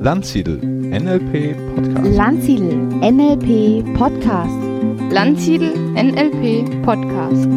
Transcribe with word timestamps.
Landsiedel 0.00 0.58
NLP 0.58 1.56
Podcast. 1.74 2.16
Landsiedel 2.16 2.76
NLP 3.00 3.94
Podcast. 3.94 4.54
Landsiedel 5.10 5.74
NLP 5.94 6.84
Podcast. 6.84 7.48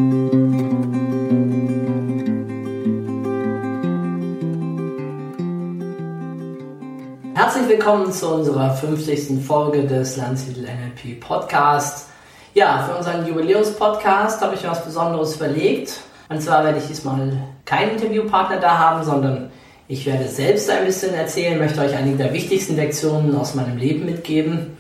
Herzlich 7.36 7.70
willkommen 7.70 8.12
zu 8.12 8.34
unserer 8.34 8.74
50. 8.74 9.46
Folge 9.46 9.84
des 9.86 10.18
Landsiedel 10.18 10.64
NLP 10.64 11.20
Podcast. 11.20 12.08
Ja, 12.56 12.84
für 12.90 12.98
unseren 12.98 13.28
Jubiläumspodcast 13.28 14.42
habe 14.42 14.56
ich 14.56 14.64
mir 14.64 14.72
was 14.72 14.84
Besonderes 14.84 15.36
überlegt. 15.36 16.02
Und 16.32 16.42
zwar 16.42 16.64
werde 16.64 16.78
ich 16.78 16.88
diesmal 16.88 17.34
keinen 17.66 17.92
Interviewpartner 17.92 18.58
da 18.62 18.78
haben, 18.78 19.04
sondern 19.04 19.52
ich 19.90 20.06
werde 20.06 20.30
selbst 20.30 20.70
ein 20.70 20.86
bisschen 20.86 21.14
erzählen, 21.14 21.60
möchte 21.60 21.82
euch 21.82 21.94
einige 21.94 22.16
der 22.16 22.34
wichtigsten 22.34 22.78
Lektionen 22.78 23.36
aus 23.36 23.54
meinem 23.54 23.78
Leben 23.78 24.06
mitgeben 24.06 24.78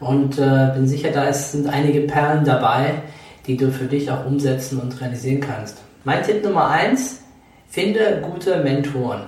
und 0.00 0.38
äh, 0.38 0.70
bin 0.74 0.88
sicher, 0.88 1.10
da 1.10 1.30
sind 1.30 1.68
einige 1.68 2.00
Perlen 2.00 2.46
dabei, 2.46 3.02
die 3.46 3.58
du 3.58 3.70
für 3.70 3.84
dich 3.84 4.10
auch 4.10 4.24
umsetzen 4.24 4.80
und 4.80 4.98
realisieren 4.98 5.40
kannst. 5.40 5.76
Mein 6.04 6.22
Tipp 6.22 6.42
Nummer 6.42 6.70
eins: 6.70 7.20
finde 7.68 8.22
gute 8.22 8.62
Mentoren. 8.62 9.24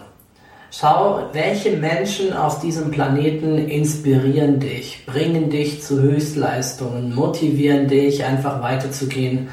Schau, 0.71 1.29
welche 1.35 1.77
Menschen 1.77 2.33
auf 2.33 2.61
diesem 2.61 2.91
Planeten 2.91 3.59
inspirieren 3.69 4.61
dich, 4.61 5.05
bringen 5.05 5.51
dich 5.51 5.83
zu 5.83 6.01
Höchstleistungen, 6.01 7.15
motivieren 7.15 7.87
dich, 7.87 8.25
einfach 8.25 8.63
weiterzugehen. 8.63 9.49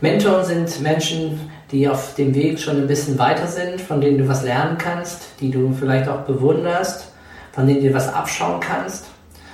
Mentoren 0.00 0.44
sind 0.44 0.82
Menschen, 0.82 1.50
die 1.70 1.88
auf 1.88 2.14
dem 2.16 2.34
Weg 2.34 2.60
schon 2.60 2.76
ein 2.76 2.86
bisschen 2.86 3.18
weiter 3.18 3.46
sind, 3.46 3.80
von 3.80 4.00
denen 4.00 4.18
du 4.18 4.28
was 4.28 4.42
lernen 4.42 4.76
kannst, 4.76 5.22
die 5.40 5.50
du 5.50 5.72
vielleicht 5.72 6.08
auch 6.08 6.20
bewunderst, 6.20 7.12
von 7.52 7.66
denen 7.66 7.82
du 7.82 7.94
was 7.94 8.12
abschauen 8.12 8.60
kannst. 8.60 9.06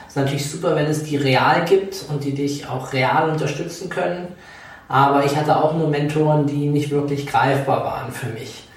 Es 0.07 0.09
ist 0.09 0.17
natürlich 0.17 0.51
super, 0.51 0.75
wenn 0.75 0.87
es 0.87 1.05
die 1.05 1.17
real 1.17 1.65
gibt 1.65 2.05
und 2.11 2.25
die 2.25 2.34
dich 2.34 2.69
auch 2.69 2.93
real 2.93 3.31
unterstützen 3.31 3.89
können. 3.89 4.29
Aber 4.89 5.25
ich 5.25 5.37
hatte 5.37 5.57
auch 5.57 5.75
nur 5.75 5.89
Mentoren, 5.89 6.47
die 6.47 6.67
nicht 6.67 6.91
wirklich 6.91 7.27
greifbar 7.27 7.84
waren 7.84 8.12
für 8.12 8.27
mich. 8.27 8.69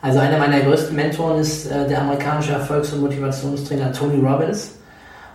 Also 0.00 0.20
einer 0.20 0.38
meiner 0.38 0.60
größten 0.60 0.94
Mentoren 0.94 1.40
ist 1.40 1.66
äh, 1.66 1.88
der 1.88 2.00
amerikanische 2.02 2.52
Erfolgs- 2.52 2.92
und 2.92 3.00
Motivationstrainer 3.00 3.92
Tony 3.92 4.24
Robbins. 4.24 4.76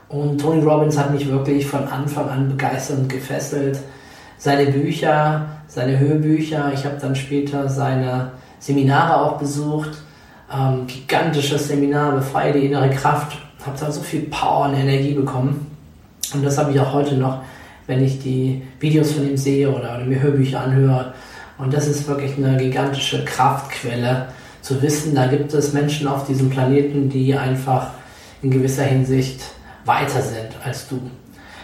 Und 0.07 0.39
Tony 0.39 0.63
Robbins 0.63 0.97
hat 0.97 1.11
mich 1.11 1.29
wirklich 1.29 1.67
von 1.67 1.85
Anfang 1.87 2.29
an 2.29 2.49
begeistert 2.49 2.99
und 2.99 3.09
gefesselt. 3.09 3.77
Seine 4.37 4.71
Bücher, 4.71 5.45
seine 5.73 5.99
Hörbücher. 5.99 6.71
Ich 6.73 6.85
habe 6.85 6.97
dann 6.99 7.15
später 7.15 7.67
seine 7.67 8.31
Seminare 8.59 9.21
auch 9.21 9.37
besucht. 9.37 9.91
Ähm, 10.53 10.85
gigantisches 10.87 11.67
Seminar, 11.67 12.13
befreie 12.13 12.53
die 12.53 12.65
innere 12.65 12.89
Kraft. 12.91 13.37
Habe 13.65 13.77
da 13.79 13.91
so 13.91 14.01
viel 14.01 14.21
Power 14.23 14.67
und 14.67 14.75
Energie 14.75 15.13
bekommen. 15.13 15.67
Und 16.33 16.43
das 16.43 16.57
habe 16.57 16.71
ich 16.71 16.79
auch 16.79 16.93
heute 16.93 17.15
noch, 17.15 17.41
wenn 17.87 18.03
ich 18.03 18.19
die 18.19 18.61
Videos 18.79 19.13
von 19.13 19.27
ihm 19.27 19.37
sehe 19.37 19.69
oder, 19.69 19.95
oder 19.95 20.05
mir 20.05 20.21
Hörbücher 20.21 20.61
anhöre. 20.61 21.13
Und 21.57 21.73
das 21.73 21.87
ist 21.87 22.07
wirklich 22.07 22.37
eine 22.37 22.57
gigantische 22.57 23.23
Kraftquelle, 23.25 24.27
zu 24.63 24.81
wissen, 24.81 25.13
da 25.13 25.27
gibt 25.27 25.53
es 25.53 25.73
Menschen 25.73 26.07
auf 26.07 26.25
diesem 26.25 26.49
Planeten, 26.49 27.09
die 27.09 27.35
einfach 27.35 27.91
in 28.41 28.49
gewisser 28.49 28.83
Hinsicht 28.83 29.41
weiter 29.85 30.21
sind 30.21 30.55
als 30.63 30.87
du. 30.87 31.01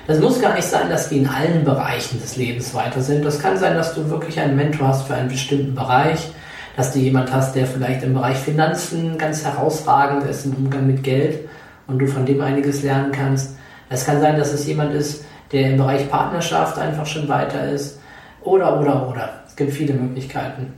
Das 0.10 0.20
muss 0.20 0.42
gar 0.42 0.56
nicht 0.56 0.68
sein, 0.68 0.90
dass 0.90 1.08
die 1.10 1.20
in 1.20 1.28
allen 1.28 1.64
Bereichen 1.64 2.20
des 2.20 2.36
Lebens 2.36 2.74
weiter 2.74 3.00
sind. 3.00 3.24
Das 3.24 3.40
kann 3.40 3.60
sein, 3.60 3.76
dass 3.76 3.94
du 3.94 4.10
wirklich 4.10 4.40
einen 4.40 4.56
Mentor 4.56 4.88
hast 4.88 5.06
für 5.06 5.14
einen 5.14 5.30
bestimmten 5.30 5.76
Bereich, 5.76 6.32
dass 6.76 6.92
du 6.92 6.98
jemand 6.98 7.32
hast, 7.32 7.56
der 7.56 7.68
vielleicht 7.68 8.02
im 8.02 8.16
Bereich 8.16 8.38
Finanzen 8.38 9.20
ganz 9.20 9.46
herausragend 9.46 10.28
ist 10.28 10.48
im 10.48 10.54
Umgang 10.56 10.88
mit 10.88 11.04
Geld 11.04 11.48
und 11.86 12.00
du 12.00 12.08
von 12.08 12.26
dem 12.26 12.42
einiges 12.42 12.82
lernen 12.82 13.12
kannst. 13.12 13.56
Es 13.92 14.04
kann 14.04 14.20
sein, 14.20 14.36
dass 14.36 14.52
es 14.52 14.66
jemand 14.66 14.96
ist, 14.96 15.26
der 15.52 15.70
im 15.70 15.78
Bereich 15.78 16.10
Partnerschaft 16.10 16.80
einfach 16.80 17.06
schon 17.06 17.28
weiter 17.30 17.70
ist. 17.70 18.00
Oder, 18.42 18.80
oder, 18.80 19.08
oder. 19.08 19.44
Es 19.48 19.56
gibt 19.56 19.74
viele 19.74 19.94
Möglichkeiten. 19.94 20.74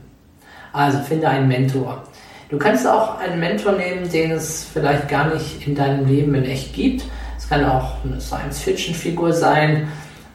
Also 0.74 0.98
finde 0.98 1.28
einen 1.28 1.48
Mentor. 1.48 2.02
Du 2.50 2.58
kannst 2.58 2.86
auch 2.86 3.18
einen 3.18 3.40
Mentor 3.40 3.72
nehmen, 3.72 4.10
den 4.10 4.32
es 4.32 4.68
vielleicht 4.70 5.08
gar 5.08 5.32
nicht 5.32 5.66
in 5.66 5.74
deinem 5.74 6.04
Leben 6.04 6.34
in 6.34 6.44
echt 6.44 6.74
gibt 6.74 7.04
kann 7.52 7.66
auch 7.66 8.02
eine 8.02 8.18
Science-Fiction-Figur 8.18 9.30
sein. 9.34 9.86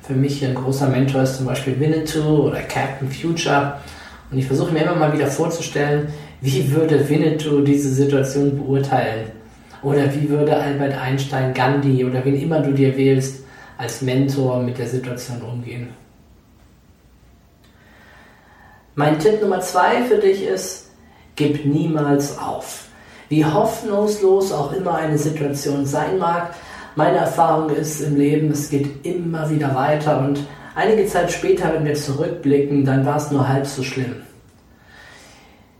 Für 0.03 0.13
mich 0.13 0.45
ein 0.45 0.53
großer 0.53 0.87
Mentor 0.87 1.23
ist 1.23 1.37
zum 1.37 1.47
Beispiel 1.47 1.79
Winnetou 1.79 2.43
oder 2.43 2.61
Captain 2.61 3.09
Future. 3.09 3.79
Und 4.29 4.37
ich 4.37 4.45
versuche 4.45 4.71
mir 4.71 4.83
immer 4.83 4.93
mal 4.93 5.11
wieder 5.11 5.25
vorzustellen, 5.25 6.09
wie 6.41 6.71
würde 6.71 7.09
Winnetou 7.09 7.61
diese 7.61 7.89
Situation 7.89 8.55
beurteilen? 8.55 9.31
Oder 9.81 10.13
wie 10.13 10.29
würde 10.29 10.55
Albert 10.57 10.95
Einstein, 10.95 11.55
Gandhi 11.55 12.05
oder 12.05 12.23
wen 12.23 12.39
immer 12.39 12.59
du 12.59 12.71
dir 12.71 12.95
wählst, 12.95 13.43
als 13.79 14.03
Mentor 14.03 14.61
mit 14.61 14.77
der 14.77 14.87
Situation 14.87 15.41
umgehen? 15.41 15.89
Mein 18.93 19.17
Tipp 19.17 19.41
Nummer 19.41 19.61
zwei 19.61 20.03
für 20.03 20.17
dich 20.17 20.43
ist, 20.43 20.91
gib 21.35 21.65
niemals 21.65 22.37
auf. 22.37 22.89
Wie 23.27 23.43
hoffnungslos 23.43 24.51
auch 24.51 24.71
immer 24.71 24.93
eine 24.97 25.17
Situation 25.17 25.83
sein 25.83 26.19
mag, 26.19 26.53
meine 26.97 27.17
Erfahrung 27.17 27.69
ist 27.69 28.01
im 28.01 28.15
Leben, 28.17 28.51
es 28.51 28.69
geht 28.71 29.05
immer 29.05 29.47
wieder 29.51 29.73
weiter 29.75 30.19
und 30.19 30.43
einige 30.75 31.05
Zeit 31.05 31.31
später, 31.31 31.71
wenn 31.71 31.85
wir 31.85 31.93
zurückblicken, 31.93 32.83
dann 32.85 33.05
war 33.05 33.17
es 33.17 33.29
nur 33.29 33.47
halb 33.47 33.67
so 33.67 33.83
schlimm. 33.83 34.15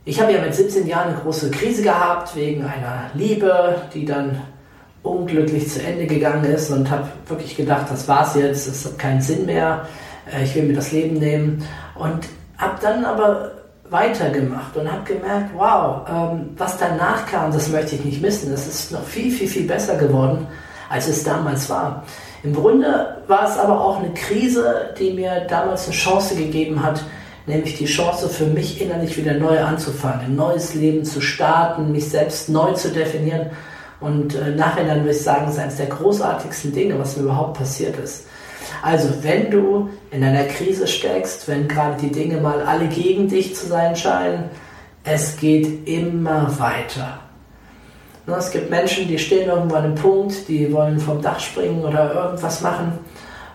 Ich 0.06 0.22
habe 0.22 0.32
ja 0.32 0.40
mit 0.40 0.54
17 0.54 0.86
Jahren 0.86 1.10
eine 1.10 1.20
große 1.20 1.50
Krise 1.50 1.82
gehabt 1.82 2.36
wegen 2.36 2.64
einer 2.64 3.10
Liebe, 3.16 3.82
die 3.96 4.06
dann 4.06 4.40
unglücklich 5.02 5.68
zu 5.68 5.82
Ende 5.82 6.06
gegangen 6.06 6.46
ist 6.46 6.70
und 6.70 6.90
habe 6.90 7.08
wirklich 7.28 7.58
gedacht, 7.58 7.88
das 7.90 8.08
war's 8.08 8.36
jetzt, 8.36 8.68
es 8.68 8.86
hat 8.86 9.00
keinen 9.00 9.22
Sinn 9.22 9.48
mehr, 9.48 9.88
äh, 10.32 10.44
ich 10.44 10.54
will 10.54 10.64
mir 10.64 10.76
das 10.76 10.92
Leben 10.92 11.18
nehmen 11.18 11.64
und 11.96 12.28
habe 12.60 12.78
dann 12.80 13.06
aber 13.06 13.54
weitergemacht 13.90 14.78
und 14.78 14.92
habe 14.92 15.04
gemerkt, 15.04 15.50
wow, 15.56 16.08
ähm, 16.08 16.50
was 16.58 16.78
danach 16.78 17.26
kam, 17.26 17.52
das 17.52 17.70
möchte 17.70 17.96
ich 17.96 18.06
nicht 18.06 18.22
missen. 18.22 18.54
Es 18.54 18.68
ist 18.68 18.92
noch 18.92 19.04
viel, 19.04 19.32
viel, 19.32 19.48
viel 19.48 19.66
besser 19.66 19.96
geworden 19.96 20.46
als 20.90 21.08
es 21.08 21.24
damals 21.24 21.70
war. 21.70 22.04
Im 22.44 22.54
Grunde 22.54 23.18
war 23.28 23.50
es 23.50 23.58
aber 23.58 23.82
auch 23.82 24.00
eine 24.00 24.14
Krise, 24.14 24.94
die 25.00 25.12
mir 25.12 25.46
damals 25.50 25.86
eine 25.86 25.96
Chance 25.96 26.36
gegeben 26.36 26.84
hat, 26.84 27.04
nämlich 27.46 27.78
die 27.78 27.86
Chance 27.86 28.30
für 28.30 28.46
mich 28.46 28.82
innerlich 28.82 29.18
wieder 29.18 29.34
neu 29.34 29.60
anzufangen, 29.60 30.26
ein 30.26 30.36
neues 30.36 30.76
Leben 30.76 31.04
zu 31.04 31.22
starten, 31.22 31.92
mich 31.92 32.10
selbst 32.10 32.50
neu 32.50 32.74
zu 32.74 32.92
definieren. 32.92 33.50
Und 34.00 34.36
äh, 34.36 34.52
nachher 34.52 34.86
dann 34.86 35.00
würde 35.00 35.12
ich 35.12 35.24
sagen, 35.24 35.46
es 35.48 35.56
ist 35.56 35.60
eines 35.60 35.78
der 35.78 35.88
großartigsten 35.88 36.72
Dinge, 36.72 37.00
was 37.00 37.18
mir 37.18 37.24
überhaupt 37.24 37.58
passiert 37.58 37.98
ist. 37.98 38.28
Also, 38.84 39.10
wenn 39.22 39.50
du 39.50 39.90
in 40.12 40.24
einer 40.24 40.44
Krise 40.44 40.88
steckst, 40.88 41.48
wenn 41.48 41.68
gerade 41.68 42.00
die 42.00 42.12
Dinge 42.12 42.40
mal 42.40 42.62
alle 42.62 42.88
gegen 42.88 43.28
dich 43.28 43.56
zu 43.56 43.66
sein 43.66 43.96
scheinen, 43.96 44.50
es 45.04 45.38
geht 45.38 45.88
immer 45.88 46.60
weiter. 46.60 47.20
Ne, 48.28 48.36
es 48.36 48.52
gibt 48.52 48.70
Menschen, 48.70 49.08
die 49.08 49.18
stehen 49.18 49.48
irgendwo 49.48 49.76
an 49.76 49.86
einem 49.86 49.96
Punkt, 49.96 50.50
die 50.50 50.72
wollen 50.74 51.00
vom 51.00 51.22
Dach 51.22 51.40
springen 51.40 51.84
oder 51.86 52.14
irgendwas 52.14 52.60
machen. 52.60 53.00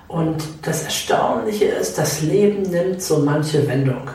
Und 0.08 0.42
das 0.62 0.84
Erstaunliche 0.84 1.66
ist, 1.66 1.98
das 1.98 2.22
Leben 2.22 2.62
nimmt 2.62 3.02
so 3.02 3.18
manche 3.18 3.68
Wendung. 3.68 4.10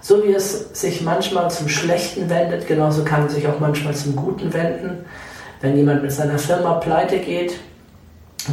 So 0.00 0.22
wie 0.22 0.32
es 0.32 0.72
sich 0.72 1.02
manchmal 1.02 1.50
zum 1.50 1.68
Schlechten 1.68 2.30
wendet, 2.30 2.68
genauso 2.68 3.02
kann 3.02 3.26
es 3.26 3.34
sich 3.34 3.48
auch 3.48 3.58
manchmal 3.58 3.94
zum 3.94 4.14
Guten 4.14 4.54
wenden. 4.54 5.04
Wenn 5.60 5.76
jemand 5.76 6.02
mit 6.02 6.12
seiner 6.12 6.38
Firma 6.38 6.74
pleite 6.74 7.18
geht, 7.18 7.58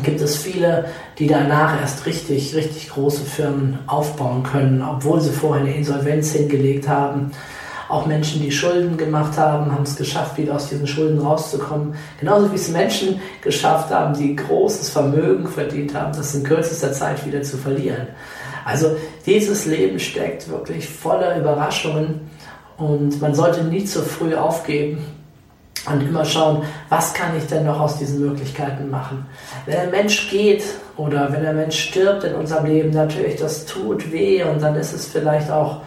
gibt 0.02 0.22
es 0.22 0.38
viele, 0.38 0.86
die 1.20 1.28
danach 1.28 1.80
erst 1.80 2.08
richtig, 2.08 2.56
richtig 2.56 2.90
große 2.90 3.24
Firmen 3.24 3.78
aufbauen 3.86 4.42
können, 4.42 4.82
obwohl 4.82 5.22
sie 5.22 5.30
vorher 5.30 5.64
eine 5.64 5.76
Insolvenz 5.76 6.32
hingelegt 6.32 6.88
haben 6.88 7.32
auch 7.88 8.06
Menschen, 8.06 8.42
die 8.42 8.52
Schulden 8.52 8.98
gemacht 8.98 9.38
haben, 9.38 9.72
haben 9.72 9.84
es 9.84 9.96
geschafft, 9.96 10.38
wieder 10.38 10.56
aus 10.56 10.70
diesen 10.70 10.88
Schulden 10.88 11.20
rauszukommen. 11.20 11.96
Genauso 12.20 12.52
wie 12.52 12.56
es 12.56 12.70
Menschen 12.70 13.20
geschafft 13.42 13.92
haben, 13.92 14.16
die 14.16 14.36
großes 14.36 14.90
Vermögen 14.90 15.48
verdient 15.48 15.94
haben, 15.94 16.16
das 16.16 16.34
in 16.34 16.44
kürzester 16.44 16.92
Zeit 16.94 17.26
wieder 17.26 17.44
zu 17.44 17.58
verlieren. 17.58 18.08
Also 18.66 18.96
dieses 19.26 19.66
Leben 19.68 20.00
steckt 20.00 20.50
wirklich 20.50 20.90
voller 20.90 21.38
Überraschungen 21.38 22.22
und 22.78 23.22
man 23.22 23.36
sollte 23.36 23.64
nie 23.64 23.86
zu 23.86 24.02
früh 24.02 24.34
aufgeben 24.34 25.06
und 25.86 26.02
immer 26.02 26.26
schauen, 26.26 26.64
was 26.90 27.14
kann 27.14 27.38
ich 27.38 27.46
denn 27.46 27.66
noch 27.66 27.80
aus 27.80 28.00
diesen 28.00 28.20
Möglichkeiten 28.20 28.90
machen. 28.90 29.26
Wenn 29.68 29.78
ein 29.78 29.92
Mensch 29.92 30.32
geht 30.32 30.64
oder 30.98 31.32
wenn 31.32 31.46
ein 31.46 31.56
Mensch 31.56 31.90
stirbt 31.90 32.24
in 32.24 32.34
unserem 32.34 32.66
Leben, 32.66 32.90
natürlich, 32.90 33.36
das 33.36 33.66
tut 33.66 34.12
weh 34.12 34.44
und 34.44 34.62
dann 34.64 34.76
ist 34.76 34.94
es 34.94 35.06
vielleicht 35.06 35.52
auch 35.52 35.82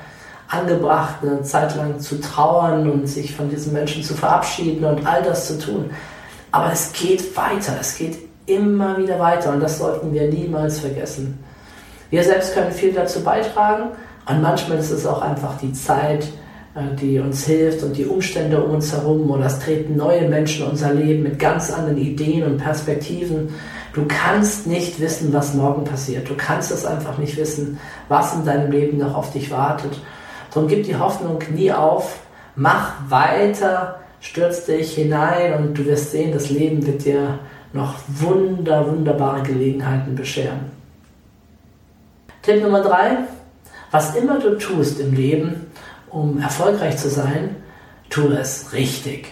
angebracht, 0.49 1.17
eine 1.23 1.43
Zeit 1.43 1.77
lang 1.77 2.01
zu 2.01 2.21
trauern 2.21 2.89
und 2.91 3.07
sich 3.07 3.37
von 3.37 3.51
diesen 3.51 3.73
Menschen 3.73 4.03
zu 4.03 4.15
verabschieden 4.15 4.85
und 4.85 5.07
all 5.07 5.23
das 5.23 5.47
zu 5.47 5.59
tun. 5.59 5.91
Aber 6.51 6.73
es 6.73 6.93
geht 6.93 7.37
weiter, 7.37 7.75
es 7.81 7.97
geht 7.99 8.19
immer 8.47 8.97
wieder 8.97 9.19
weiter 9.19 9.53
und 9.53 9.61
das 9.61 9.79
sollten 9.79 10.13
wir 10.13 10.29
niemals 10.29 10.81
vergessen. 10.81 11.39
Wir 12.11 12.25
selbst 12.25 12.55
können 12.55 12.73
viel 12.73 12.93
dazu 12.93 13.23
beitragen, 13.23 13.91
Und 14.29 14.43
manchmal 14.43 14.79
ist 14.79 14.91
es 14.91 15.07
auch 15.07 15.23
einfach 15.23 15.57
die 15.59 15.73
Zeit, 15.73 16.25
äh, 16.75 16.95
die 17.01 17.19
uns 17.19 17.47
hilft 17.47 17.83
und 17.83 17.97
die 17.97 18.05
Umstände 18.05 18.63
um 18.63 18.73
uns 18.73 18.93
herum 18.93 19.31
oder 19.31 19.47
es 19.47 19.59
treten 19.59 19.97
neue 19.97 20.29
Menschen 20.29 20.65
in 20.65 20.73
unser 20.73 20.93
Leben 20.93 21.23
mit 21.23 21.39
ganz 21.39 21.71
anderen 21.71 21.99
Ideen 21.99 22.45
und 22.45 22.59
Perspektiven. 22.59 23.55
Du 23.95 24.05
kannst 24.07 24.67
nicht 24.67 25.01
wissen, 25.01 25.33
was 25.33 25.55
morgen 25.55 25.85
passiert. 25.85 26.29
Du 26.29 26.35
kannst 26.37 26.71
es 26.71 26.85
einfach 26.85 27.17
nicht 27.19 27.37
wissen, 27.39 27.79
was 28.09 28.35
in 28.35 28.45
deinem 28.45 28.71
Leben 28.71 28.99
noch 28.99 29.15
auf 29.15 29.33
dich 29.33 29.51
wartet. 29.51 29.99
Darum 30.53 30.69
gib 30.69 30.85
die 30.85 30.97
Hoffnung 30.97 31.39
nie 31.51 31.73
auf, 31.73 32.21
mach 32.57 32.93
weiter, 33.09 34.01
stürz 34.21 34.65
dich 34.65 34.95
hinein 34.95 35.55
und 35.55 35.79
du 35.79 35.85
wirst 35.87 36.11
sehen, 36.11 36.33
das 36.33 36.51
Leben 36.51 36.87
wird 36.87 37.05
dir 37.05 37.39
noch 37.73 37.95
wunder, 38.09 38.87
wunderbare 38.87 39.43
Gelegenheiten 39.43 40.15
bescheren. 40.15 40.71
Tipp 42.43 42.63
Nummer 42.63 42.83
drei, 42.83 43.19
was 43.91 44.17
immer 44.17 44.39
du 44.39 44.57
tust 44.57 45.01
im 45.01 45.15
Leben, 45.15 45.71
um 46.09 46.41
erfolgreich 46.41 46.97
zu 46.97 47.11
sein, 47.11 47.57
tu 48.09 48.29
es 48.33 48.73
richtig. 48.73 49.29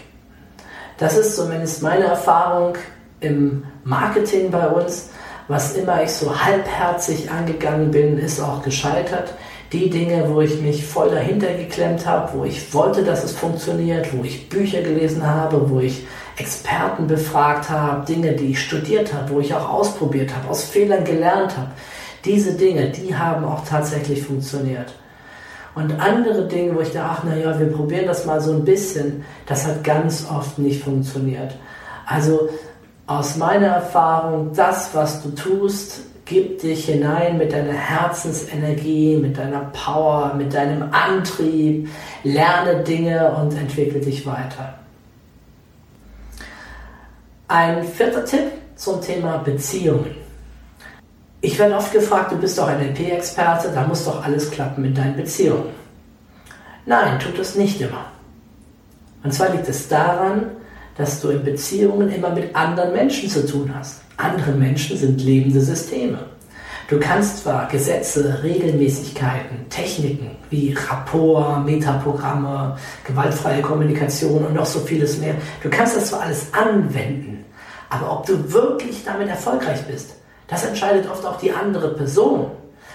Das 0.99 1.17
ist 1.17 1.37
zumindest 1.37 1.83
meine 1.83 2.05
Erfahrung 2.05 2.75
im 3.21 3.65
Marketing 3.85 4.51
bei 4.51 4.67
uns. 4.67 5.11
Was 5.49 5.77
immer 5.77 6.03
ich 6.03 6.11
so 6.11 6.45
halbherzig 6.45 7.31
angegangen 7.31 7.91
bin, 7.91 8.19
ist 8.19 8.41
auch 8.41 8.63
gescheitert. 8.63 9.35
Die 9.73 9.91
Dinge, 9.91 10.33
wo 10.33 10.41
ich 10.41 10.61
mich 10.61 10.87
voll 10.87 11.11
dahinter 11.11 11.53
geklemmt 11.53 12.07
habe, 12.07 12.39
wo 12.39 12.45
ich 12.45 12.73
wollte, 12.73 13.03
dass 13.03 13.25
es 13.25 13.33
funktioniert, 13.33 14.17
wo 14.17 14.23
ich 14.23 14.49
Bücher 14.49 14.83
gelesen 14.83 15.27
habe, 15.27 15.69
wo 15.69 15.81
ich 15.81 16.07
Experten 16.37 17.07
befragt 17.07 17.69
habe, 17.69 18.05
Dinge, 18.07 18.33
die 18.33 18.53
ich 18.53 18.63
studiert 18.63 19.13
habe, 19.13 19.33
wo 19.33 19.41
ich 19.41 19.55
auch 19.55 19.69
ausprobiert 19.69 20.35
habe, 20.35 20.49
aus 20.49 20.65
Fehlern 20.65 21.05
gelernt 21.05 21.57
habe. 21.57 21.71
Diese 22.25 22.53
Dinge, 22.53 22.91
die 22.91 23.17
haben 23.17 23.45
auch 23.45 23.65
tatsächlich 23.65 24.23
funktioniert. 24.23 24.95
Und 25.75 26.01
andere 26.01 26.47
Dinge, 26.47 26.75
wo 26.75 26.81
ich 26.81 26.93
dachte, 26.93 27.09
ach 27.11 27.25
naja, 27.25 27.59
wir 27.59 27.71
probieren 27.71 28.07
das 28.07 28.25
mal 28.25 28.41
so 28.41 28.53
ein 28.53 28.65
bisschen, 28.65 29.25
das 29.47 29.67
hat 29.67 29.85
ganz 29.85 30.27
oft 30.31 30.59
nicht 30.59 30.83
funktioniert. 30.83 31.55
Also 32.07 32.49
aus 33.07 33.37
meiner 33.37 33.67
Erfahrung, 33.67 34.53
das, 34.55 34.95
was 34.95 35.23
du 35.23 35.31
tust, 35.31 36.01
gib 36.27 36.61
dich 36.61 36.87
hinein 36.87 37.39
mit 37.39 37.53
deiner 37.53 37.73
Herzensenergie, 37.73 39.17
mit 39.17 39.39
deiner 39.39 39.71
Power, 39.73 40.35
mit 40.35 40.53
deinem 40.53 40.93
Antrieb, 40.93 41.89
lerne 42.25 42.83
Dinge 42.83 43.31
und 43.37 43.57
entwickle 43.57 44.01
dich 44.01 44.27
weiter. 44.27 44.75
Ein 47.49 47.85
vierter 47.85 48.25
Tipp 48.25 48.51
zum 48.75 49.01
Thema 49.01 49.39
Beziehungen. 49.39 50.17
Ich 51.41 51.57
werde 51.61 51.77
oft 51.77 51.93
gefragt, 51.93 52.33
du 52.33 52.37
bist 52.37 52.59
doch 52.59 52.67
ein 52.67 52.81
NLP-Experte, 52.81 53.71
da 53.73 53.87
muss 53.87 54.05
doch 54.05 54.25
alles 54.25 54.51
klappen 54.51 54.83
mit 54.83 54.99
deinen 54.99 55.15
Beziehungen. 55.15 55.71
Nein, 56.87 57.21
tut 57.21 57.39
es 57.39 57.55
nicht 57.55 57.81
immer. 57.81 58.07
Und 59.23 59.33
zwar 59.33 59.51
liegt 59.51 59.69
es 59.69 59.87
daran, 59.87 60.51
dass 60.97 61.21
du 61.21 61.29
in 61.29 61.45
Beziehungen 61.45 62.11
immer 62.11 62.31
mit 62.31 62.55
anderen 62.57 62.93
Menschen 62.93 63.29
zu 63.29 63.47
tun 63.47 63.73
hast. 63.73 64.06
Andere 64.17 64.53
Menschen 64.53 64.97
sind 64.97 65.23
lebende 65.23 65.61
Systeme. 65.61 66.19
Du 66.89 67.01
kannst 67.01 67.43
zwar 67.43 67.69
Gesetze, 67.69 68.43
Regelmäßigkeiten, 68.43 69.69
Techniken 69.69 70.37
wie 70.51 70.73
Rapport, 70.73 71.65
Metaprogramme, 71.65 72.77
gewaltfreie 73.05 73.61
Kommunikation 73.61 74.45
und 74.45 74.55
noch 74.55 74.67
so 74.67 74.79
vieles 74.81 75.19
mehr, 75.19 75.35
du 75.63 75.69
kannst 75.69 75.97
das 75.97 76.07
zwar 76.07 76.21
alles 76.23 76.47
anwenden, 76.55 77.45
aber 77.91 78.13
ob 78.13 78.27
du 78.27 78.53
wirklich 78.53 79.05
damit 79.05 79.29
erfolgreich 79.29 79.83
bist, 79.83 80.15
das 80.47 80.65
entscheidet 80.65 81.11
oft 81.11 81.27
auch 81.27 81.39
die 81.39 81.51
andere 81.51 81.95
Person. 81.95 82.47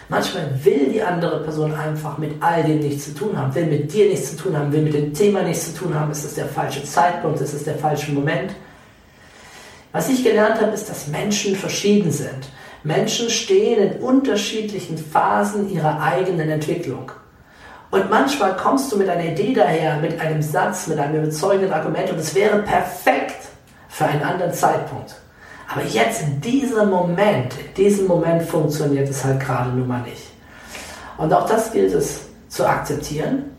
Manchmal 0.07 0.51
will 0.63 0.89
die 0.91 1.01
andere 1.01 1.43
Person 1.43 1.73
einfach 1.73 2.17
mit 2.17 2.31
all 2.41 2.63
dem 2.63 2.79
nichts 2.79 3.05
zu 3.05 3.13
tun 3.13 3.37
haben, 3.37 3.53
will 3.53 3.65
mit 3.65 3.93
dir 3.93 4.07
nichts 4.07 4.31
zu 4.31 4.43
tun 4.43 4.57
haben, 4.57 4.71
will 4.71 4.83
mit 4.83 4.93
dem 4.93 5.13
Thema 5.13 5.41
nichts 5.41 5.73
zu 5.73 5.83
tun 5.83 5.93
haben. 5.97 6.11
Ist 6.11 6.25
es 6.25 6.35
der 6.35 6.47
falsche 6.47 6.83
Zeitpunkt? 6.83 7.39
Ist 7.41 7.53
es 7.53 7.63
der 7.63 7.75
falsche 7.75 8.11
Moment? 8.11 8.51
Was 9.91 10.09
ich 10.09 10.23
gelernt 10.23 10.61
habe, 10.61 10.71
ist, 10.71 10.89
dass 10.89 11.07
Menschen 11.07 11.55
verschieden 11.55 12.11
sind. 12.11 12.49
Menschen 12.83 13.29
stehen 13.29 13.91
in 13.91 14.01
unterschiedlichen 14.01 14.97
Phasen 14.97 15.69
ihrer 15.69 16.01
eigenen 16.01 16.49
Entwicklung. 16.49 17.11
Und 17.91 18.09
manchmal 18.09 18.55
kommst 18.55 18.91
du 18.91 18.97
mit 18.97 19.09
einer 19.09 19.25
Idee 19.25 19.53
daher, 19.53 19.97
mit 19.97 20.19
einem 20.19 20.41
Satz, 20.41 20.87
mit 20.87 20.97
einem 20.97 21.23
überzeugenden 21.23 21.73
Argument 21.73 22.09
und 22.09 22.19
es 22.19 22.33
wäre 22.33 22.59
perfekt 22.59 23.43
für 23.89 24.05
einen 24.05 24.23
anderen 24.23 24.53
Zeitpunkt. 24.53 25.15
Aber 25.71 25.83
jetzt 25.83 26.21
in 26.21 26.39
diesem 26.41 26.89
Moment, 26.89 27.53
in 27.53 27.73
diesem 27.75 28.07
Moment 28.07 28.43
funktioniert 28.43 29.09
es 29.09 29.23
halt 29.23 29.39
gerade 29.41 29.69
nun 29.71 29.87
mal 29.87 30.01
nicht. 30.01 30.23
Und 31.17 31.33
auch 31.33 31.45
das 31.45 31.71
gilt 31.71 31.93
es 31.93 32.21
zu 32.47 32.65
akzeptieren. 32.65 33.50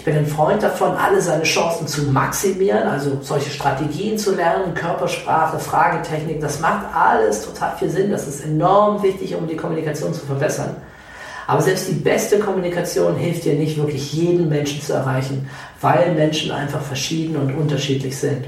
Ich 0.00 0.06
bin 0.06 0.16
ein 0.16 0.26
Freund 0.26 0.62
davon, 0.62 0.92
alle 0.92 1.20
seine 1.20 1.42
Chancen 1.42 1.86
zu 1.86 2.04
maximieren, 2.04 2.88
also 2.88 3.18
solche 3.20 3.50
Strategien 3.50 4.16
zu 4.16 4.34
lernen, 4.34 4.72
Körpersprache, 4.72 5.58
Fragetechnik, 5.58 6.40
das 6.40 6.58
macht 6.58 6.86
alles 6.94 7.44
total 7.44 7.76
viel 7.76 7.90
Sinn. 7.90 8.10
Das 8.10 8.26
ist 8.26 8.42
enorm 8.42 9.02
wichtig, 9.02 9.34
um 9.34 9.46
die 9.46 9.56
Kommunikation 9.56 10.14
zu 10.14 10.24
verbessern. 10.24 10.74
Aber 11.46 11.60
selbst 11.60 11.86
die 11.86 11.96
beste 11.96 12.38
Kommunikation 12.38 13.14
hilft 13.14 13.44
dir 13.44 13.52
nicht 13.52 13.76
wirklich 13.76 14.14
jeden 14.14 14.48
Menschen 14.48 14.80
zu 14.80 14.94
erreichen, 14.94 15.50
weil 15.82 16.14
Menschen 16.14 16.50
einfach 16.50 16.80
verschieden 16.80 17.36
und 17.36 17.54
unterschiedlich 17.54 18.16
sind. 18.16 18.46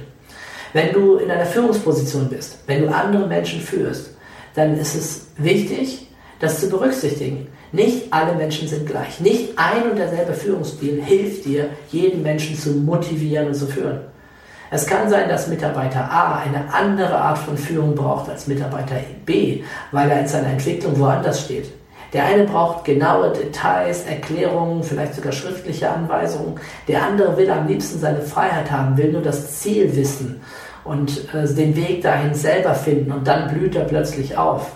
Wenn 0.72 0.94
du 0.94 1.16
in 1.16 1.30
einer 1.30 1.44
Führungsposition 1.44 2.30
bist, 2.30 2.60
wenn 2.66 2.80
du 2.80 2.88
andere 2.88 3.26
Menschen 3.26 3.60
führst, 3.60 4.12
dann 4.54 4.78
ist 4.78 4.94
es 4.94 5.26
wichtig, 5.36 6.08
das 6.40 6.60
zu 6.60 6.70
berücksichtigen. 6.70 7.48
Nicht 7.72 8.12
alle 8.12 8.34
Menschen 8.34 8.68
sind 8.68 8.86
gleich. 8.86 9.18
Nicht 9.20 9.58
ein 9.58 9.90
und 9.90 9.98
derselbe 9.98 10.34
Führungsstil 10.34 11.02
hilft 11.02 11.46
dir, 11.46 11.70
jeden 11.90 12.22
Menschen 12.22 12.56
zu 12.56 12.70
motivieren 12.72 13.48
und 13.48 13.54
zu 13.54 13.66
führen. 13.66 14.00
Es 14.70 14.86
kann 14.86 15.08
sein, 15.08 15.28
dass 15.28 15.48
Mitarbeiter 15.48 16.10
A 16.10 16.38
eine 16.38 16.72
andere 16.72 17.16
Art 17.16 17.38
von 17.38 17.56
Führung 17.56 17.94
braucht 17.94 18.30
als 18.30 18.46
Mitarbeiter 18.46 18.96
B, 19.26 19.62
weil 19.90 20.10
er 20.10 20.20
in 20.20 20.28
seiner 20.28 20.48
Entwicklung 20.48 20.98
woanders 20.98 21.44
steht. 21.44 21.70
Der 22.12 22.26
eine 22.26 22.44
braucht 22.44 22.84
genaue 22.84 23.32
Details, 23.32 24.04
Erklärungen, 24.04 24.82
vielleicht 24.82 25.14
sogar 25.14 25.32
schriftliche 25.32 25.90
Anweisungen. 25.90 26.60
Der 26.88 27.02
andere 27.02 27.36
will 27.38 27.50
am 27.50 27.66
liebsten 27.66 27.98
seine 27.98 28.20
Freiheit 28.20 28.70
haben, 28.70 28.98
will 28.98 29.12
nur 29.12 29.22
das 29.22 29.60
Ziel 29.60 29.96
wissen 29.96 30.42
und 30.84 31.32
äh, 31.34 31.46
den 31.54 31.74
Weg 31.74 32.02
dahin 32.02 32.34
selber 32.34 32.74
finden 32.74 33.12
und 33.12 33.26
dann 33.26 33.48
blüht 33.48 33.76
er 33.76 33.84
plötzlich 33.84 34.36
auf. 34.36 34.72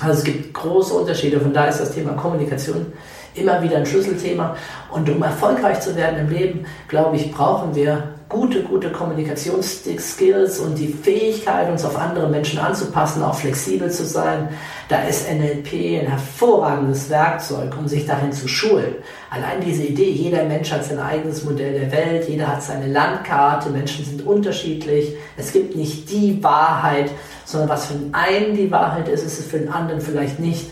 Also 0.00 0.18
es 0.18 0.24
gibt 0.24 0.54
große 0.54 0.94
Unterschiede, 0.94 1.40
von 1.40 1.52
daher 1.52 1.70
ist 1.70 1.80
das 1.80 1.92
Thema 1.92 2.12
Kommunikation 2.12 2.92
immer 3.34 3.62
wieder 3.62 3.78
ein 3.78 3.86
Schlüsselthema. 3.86 4.56
Und 4.90 5.08
um 5.08 5.22
erfolgreich 5.22 5.80
zu 5.80 5.96
werden 5.96 6.20
im 6.20 6.30
Leben, 6.30 6.66
glaube 6.88 7.16
ich, 7.16 7.32
brauchen 7.32 7.74
wir 7.74 8.14
gute, 8.28 8.62
gute 8.62 8.90
Kommunikationsskills 8.90 10.58
und 10.58 10.76
die 10.76 10.88
Fähigkeit, 10.88 11.70
uns 11.70 11.84
auf 11.84 11.96
andere 11.96 12.28
Menschen 12.28 12.58
anzupassen, 12.58 13.22
auch 13.22 13.34
flexibel 13.34 13.90
zu 13.90 14.04
sein. 14.04 14.48
Da 14.88 15.02
ist 15.04 15.30
NLP 15.30 16.00
ein 16.00 16.08
hervorragendes 16.08 17.08
Werkzeug, 17.08 17.74
um 17.78 17.88
sich 17.88 18.06
darin 18.06 18.32
zu 18.32 18.46
schulen. 18.46 18.96
Allein 19.30 19.60
diese 19.64 19.84
Idee, 19.84 20.10
jeder 20.10 20.44
Mensch 20.44 20.70
hat 20.70 20.84
sein 20.84 20.98
eigenes 20.98 21.44
Modell 21.44 21.78
der 21.78 21.90
Welt, 21.90 22.28
jeder 22.28 22.48
hat 22.48 22.62
seine 22.62 22.86
Landkarte, 22.86 23.70
Menschen 23.70 24.04
sind 24.04 24.26
unterschiedlich, 24.26 25.14
es 25.36 25.52
gibt 25.52 25.74
nicht 25.74 26.10
die 26.10 26.42
Wahrheit, 26.42 27.10
sondern 27.46 27.70
was 27.70 27.86
für 27.86 27.94
den 27.94 28.12
einen 28.12 28.54
die 28.54 28.70
Wahrheit 28.70 29.08
ist, 29.08 29.24
ist 29.24 29.38
es 29.38 29.46
für 29.46 29.58
den 29.58 29.70
anderen 29.70 30.00
vielleicht 30.00 30.38
nicht. 30.38 30.70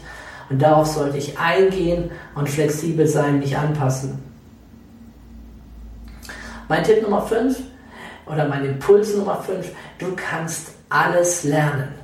Und 0.50 0.60
darauf 0.60 0.86
sollte 0.86 1.16
ich 1.16 1.38
eingehen 1.38 2.10
und 2.34 2.48
flexibel 2.48 3.06
sein, 3.06 3.38
mich 3.38 3.56
anpassen. 3.56 4.25
Mein 6.68 6.82
Tipp 6.82 7.00
Nummer 7.02 7.22
5 7.22 7.58
oder 8.26 8.48
mein 8.48 8.64
Impuls 8.64 9.14
Nummer 9.14 9.40
5, 9.40 9.68
du 9.98 10.16
kannst 10.16 10.70
alles 10.88 11.44
lernen. 11.44 11.94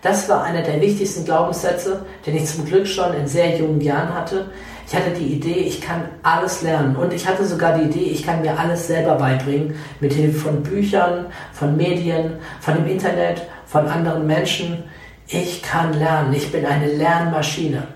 Das 0.00 0.26
war 0.26 0.42
einer 0.42 0.62
der 0.62 0.80
wichtigsten 0.80 1.26
Glaubenssätze, 1.26 2.06
den 2.24 2.36
ich 2.36 2.46
zum 2.46 2.64
Glück 2.64 2.86
schon 2.86 3.12
in 3.12 3.26
sehr 3.26 3.58
jungen 3.58 3.82
Jahren 3.82 4.14
hatte. 4.14 4.46
Ich 4.86 4.94
hatte 4.94 5.10
die 5.10 5.34
Idee, 5.34 5.60
ich 5.60 5.82
kann 5.82 6.08
alles 6.22 6.62
lernen. 6.62 6.96
Und 6.96 7.12
ich 7.12 7.28
hatte 7.28 7.44
sogar 7.44 7.78
die 7.78 7.84
Idee, 7.84 8.10
ich 8.10 8.24
kann 8.24 8.40
mir 8.40 8.58
alles 8.58 8.86
selber 8.86 9.16
beibringen, 9.16 9.74
mit 10.00 10.14
Hilfe 10.14 10.38
von 10.38 10.62
Büchern, 10.62 11.26
von 11.52 11.76
Medien, 11.76 12.38
von 12.60 12.76
dem 12.76 12.86
Internet, 12.86 13.42
von 13.66 13.86
anderen 13.86 14.26
Menschen. 14.26 14.84
Ich 15.28 15.62
kann 15.62 15.92
lernen. 15.92 16.32
Ich 16.32 16.50
bin 16.50 16.64
eine 16.64 16.86
Lernmaschine. 16.86 17.86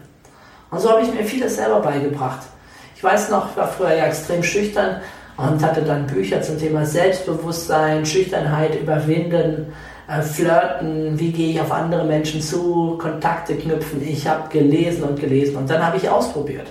Und 0.70 0.80
so 0.80 0.90
habe 0.90 1.00
ich 1.00 1.14
mir 1.14 1.24
vieles 1.24 1.56
selber 1.56 1.80
beigebracht. 1.80 2.40
Ich 2.94 3.02
weiß 3.02 3.30
noch, 3.30 3.50
ich 3.50 3.56
war 3.56 3.68
früher 3.68 3.94
ja 3.94 4.04
extrem 4.04 4.42
schüchtern 4.42 5.00
und 5.36 5.64
hatte 5.64 5.82
dann 5.82 6.06
Bücher 6.06 6.40
zum 6.42 6.58
Thema 6.58 6.86
Selbstbewusstsein, 6.86 8.06
Schüchternheit 8.06 8.80
überwinden, 8.80 9.72
äh, 10.08 10.22
flirten, 10.22 11.18
wie 11.18 11.32
gehe 11.32 11.50
ich 11.50 11.60
auf 11.60 11.72
andere 11.72 12.04
Menschen 12.04 12.40
zu, 12.40 12.98
Kontakte 13.00 13.56
knüpfen. 13.56 14.06
Ich 14.06 14.28
habe 14.28 14.48
gelesen 14.48 15.04
und 15.04 15.18
gelesen 15.18 15.56
und 15.56 15.68
dann 15.68 15.84
habe 15.84 15.96
ich 15.96 16.08
ausprobiert. 16.08 16.68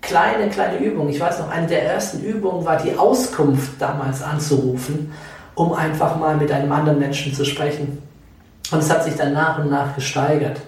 Kleine, 0.00 0.50
kleine 0.50 0.78
Übungen. 0.78 1.10
Ich 1.10 1.20
weiß 1.20 1.38
noch, 1.38 1.50
eine 1.50 1.66
der 1.66 1.84
ersten 1.84 2.22
Übungen 2.22 2.64
war 2.64 2.76
die 2.76 2.96
Auskunft 2.96 3.80
damals 3.80 4.22
anzurufen, 4.22 5.12
um 5.54 5.72
einfach 5.72 6.18
mal 6.18 6.36
mit 6.36 6.50
einem 6.52 6.72
anderen 6.72 6.98
Menschen 6.98 7.32
zu 7.32 7.44
sprechen. 7.44 8.02
Und 8.70 8.78
es 8.80 8.90
hat 8.90 9.04
sich 9.04 9.14
dann 9.14 9.32
nach 9.32 9.58
und 9.58 9.70
nach 9.70 9.94
gesteigert. 9.94 10.60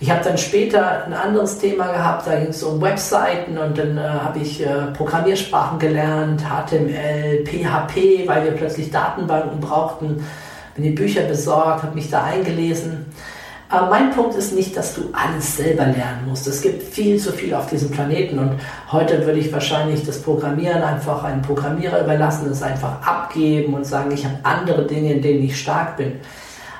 Ich 0.00 0.10
habe 0.12 0.22
dann 0.22 0.38
später 0.38 1.06
ein 1.06 1.12
anderes 1.12 1.58
Thema 1.58 1.88
gehabt, 1.88 2.28
da 2.28 2.36
ging 2.36 2.50
es 2.50 2.62
um 2.62 2.80
Webseiten 2.80 3.58
und 3.58 3.76
dann 3.76 3.98
äh, 3.98 4.00
habe 4.00 4.38
ich 4.38 4.64
äh, 4.64 4.92
Programmiersprachen 4.96 5.80
gelernt, 5.80 6.40
HTML, 6.42 7.44
PHP, 7.44 8.28
weil 8.28 8.44
wir 8.44 8.52
plötzlich 8.52 8.92
Datenbanken 8.92 9.58
brauchten. 9.58 10.24
Bin 10.76 10.84
die 10.84 10.90
Bücher 10.90 11.22
besorgt, 11.22 11.82
habe 11.82 11.96
mich 11.96 12.10
da 12.10 12.22
eingelesen. 12.22 13.06
Aber 13.70 13.90
mein 13.90 14.12
Punkt 14.12 14.36
ist 14.36 14.54
nicht, 14.54 14.76
dass 14.76 14.94
du 14.94 15.10
alles 15.12 15.56
selber 15.56 15.86
lernen 15.86 16.28
musst. 16.28 16.46
Es 16.46 16.62
gibt 16.62 16.82
viel 16.94 17.18
zu 17.18 17.32
viel 17.32 17.52
auf 17.52 17.68
diesem 17.68 17.90
Planeten 17.90 18.38
und 18.38 18.52
heute 18.92 19.26
würde 19.26 19.40
ich 19.40 19.52
wahrscheinlich 19.52 20.06
das 20.06 20.22
Programmieren 20.22 20.82
einfach 20.82 21.24
einem 21.24 21.42
Programmierer 21.42 22.02
überlassen, 22.04 22.48
es 22.50 22.62
einfach 22.62 23.04
abgeben 23.04 23.74
und 23.74 23.84
sagen, 23.84 24.12
ich 24.12 24.24
habe 24.24 24.36
andere 24.44 24.86
Dinge, 24.86 25.12
in 25.14 25.22
denen 25.22 25.42
ich 25.42 25.60
stark 25.60 25.96
bin. 25.96 26.12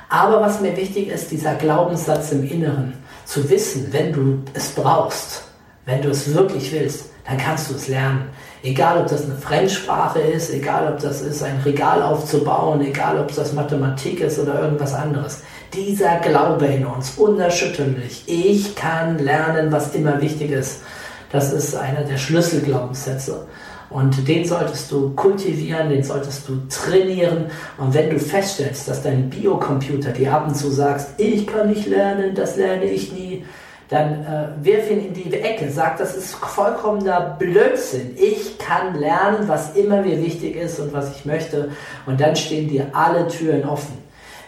Aber 0.07 0.41
was 0.41 0.61
mir 0.61 0.75
wichtig 0.77 1.09
ist, 1.09 1.29
dieser 1.31 1.53
Glaubenssatz 1.55 2.31
im 2.31 2.43
Inneren 2.43 2.93
zu 3.29 3.47
wissen, 3.47 3.89
wenn 3.91 4.11
du 4.11 4.39
es 4.55 4.71
brauchst, 4.71 5.43
wenn 5.85 6.01
du 6.01 6.09
es 6.09 6.33
wirklich 6.33 6.71
willst, 6.71 7.11
dann 7.27 7.37
kannst 7.37 7.69
du 7.69 7.75
es 7.75 7.87
lernen. 7.87 8.29
Egal, 8.63 8.99
ob 8.99 9.07
das 9.07 9.23
eine 9.23 9.35
Fremdsprache 9.35 10.19
ist, 10.19 10.51
egal, 10.51 10.91
ob 10.91 10.99
das 10.99 11.21
ist, 11.21 11.43
ein 11.43 11.61
Regal 11.63 12.01
aufzubauen, 12.01 12.81
egal, 12.81 13.19
ob 13.19 13.33
das 13.35 13.53
Mathematik 13.53 14.21
ist 14.21 14.39
oder 14.39 14.59
irgendwas 14.63 14.95
anderes. 14.95 15.43
Dieser 15.75 16.17
Glaube 16.17 16.65
in 16.65 16.87
uns, 16.87 17.11
unerschütterlich. 17.17 18.23
Ich 18.25 18.75
kann 18.75 19.19
lernen, 19.19 19.71
was 19.71 19.93
immer 19.93 20.19
wichtig 20.19 20.49
ist. 20.49 20.79
Das 21.31 21.53
ist 21.53 21.75
einer 21.75 22.01
der 22.01 22.17
Schlüsselglaubenssätze. 22.17 23.45
Und 23.89 24.27
den 24.27 24.45
solltest 24.45 24.91
du 24.91 25.11
kultivieren, 25.15 25.89
den 25.89 26.03
solltest 26.03 26.47
du 26.47 26.59
trainieren. 26.69 27.45
Und 27.77 27.93
wenn 27.93 28.09
du 28.09 28.19
feststellst, 28.19 28.87
dass 28.87 29.01
dein 29.01 29.29
Biocomputer 29.29 30.11
dir 30.11 30.33
ab 30.33 30.47
und 30.47 30.55
zu 30.55 30.69
sagst, 30.69 31.09
ich 31.17 31.47
kann 31.47 31.69
nicht 31.69 31.87
lernen, 31.87 32.35
das 32.35 32.55
lerne 32.55 32.85
ich 32.85 33.11
nie, 33.11 33.45
dann 33.89 34.23
äh, 34.23 34.63
wirf 34.63 34.91
ihn 34.91 35.07
in 35.07 35.13
die 35.15 35.33
Ecke, 35.33 35.71
sag, 35.71 35.97
das 35.97 36.15
ist 36.15 36.35
vollkommener 36.35 37.35
Blödsinn. 37.39 38.15
Ich 38.17 38.59
kann 38.59 38.99
lernen, 38.99 39.47
was 39.47 39.75
immer 39.75 40.03
mir 40.03 40.23
wichtig 40.23 40.55
ist 40.55 40.79
und 40.79 40.93
was 40.93 41.15
ich 41.15 41.25
möchte. 41.25 41.71
Und 42.05 42.21
dann 42.21 42.35
stehen 42.35 42.69
dir 42.69 42.85
alle 42.93 43.27
Türen 43.27 43.67
offen. 43.67 43.97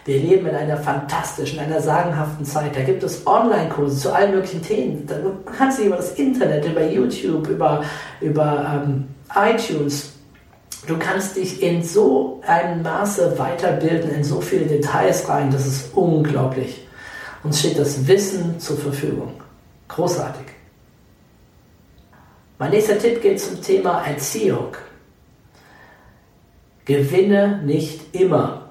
Wir 0.04 0.18
leben 0.18 0.46
in 0.46 0.54
einer 0.54 0.76
fantastischen, 0.76 1.58
einer 1.58 1.80
sagenhaften 1.80 2.44
Zeit. 2.44 2.76
Da 2.76 2.82
gibt 2.82 3.02
es 3.02 3.26
Online-Kurse 3.26 3.96
zu 3.96 4.12
allen 4.12 4.32
möglichen 4.32 4.62
Themen. 4.62 5.06
Da 5.06 5.16
kannst 5.56 5.78
du 5.78 5.84
über 5.84 5.96
das 5.96 6.12
Internet, 6.12 6.64
über 6.64 6.84
YouTube, 6.84 7.48
über, 7.48 7.82
über 8.20 8.84
ähm, 8.84 9.08
iTunes. 9.34 10.12
Du 10.86 10.98
kannst 10.98 11.36
dich 11.36 11.62
in 11.62 11.82
so 11.82 12.40
einem 12.46 12.82
Maße 12.82 13.38
weiterbilden, 13.38 14.10
in 14.10 14.24
so 14.24 14.40
viele 14.40 14.66
Details 14.66 15.28
rein, 15.28 15.50
das 15.50 15.66
ist 15.66 15.94
unglaublich. 15.94 16.86
Uns 17.44 17.60
steht 17.60 17.78
das 17.78 18.06
Wissen 18.06 18.58
zur 18.58 18.78
Verfügung. 18.78 19.34
Großartig. 19.88 20.46
Mein 22.58 22.70
nächster 22.70 22.98
Tipp 22.98 23.20
geht 23.20 23.40
zum 23.40 23.60
Thema 23.60 24.06
Erziehung. 24.06 24.76
Gewinne 26.84 27.60
nicht 27.64 28.14
immer. 28.14 28.70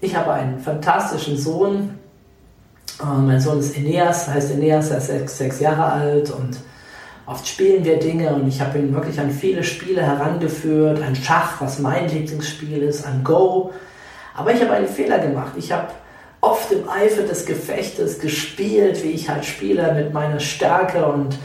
Ich 0.00 0.14
habe 0.16 0.32
einen 0.32 0.60
fantastischen 0.60 1.36
Sohn. 1.36 1.98
Äh, 3.00 3.04
mein 3.04 3.40
Sohn 3.40 3.60
ist 3.60 3.76
Eneas, 3.76 4.28
heißt 4.28 4.52
Eneas, 4.52 4.90
er 4.90 4.98
ist 4.98 5.06
sechs, 5.06 5.38
sechs 5.38 5.60
Jahre 5.60 5.84
alt 5.84 6.30
und 6.30 6.56
Oft 7.26 7.46
spielen 7.46 7.84
wir 7.84 7.98
Dinge 7.98 8.34
und 8.34 8.48
ich 8.48 8.60
habe 8.60 8.78
ihn 8.78 8.92
wirklich 8.92 9.20
an 9.20 9.30
viele 9.30 9.62
Spiele 9.62 10.02
herangeführt, 10.02 11.02
an 11.02 11.14
Schach, 11.14 11.60
was 11.60 11.78
mein 11.78 12.08
Lieblingsspiel 12.08 12.82
ist, 12.82 13.06
an 13.06 13.22
Go. 13.22 13.72
Aber 14.34 14.52
ich 14.52 14.60
habe 14.60 14.72
einen 14.72 14.88
Fehler 14.88 15.18
gemacht. 15.18 15.52
Ich 15.56 15.70
habe 15.70 15.88
oft 16.40 16.72
im 16.72 16.88
Eifer 16.88 17.22
des 17.22 17.46
Gefechtes 17.46 18.18
gespielt, 18.18 19.02
wie 19.04 19.10
ich 19.10 19.28
halt 19.28 19.44
spiele 19.44 19.94
mit 19.94 20.12
meiner 20.12 20.40
Stärke 20.40 21.04
und 21.06 21.36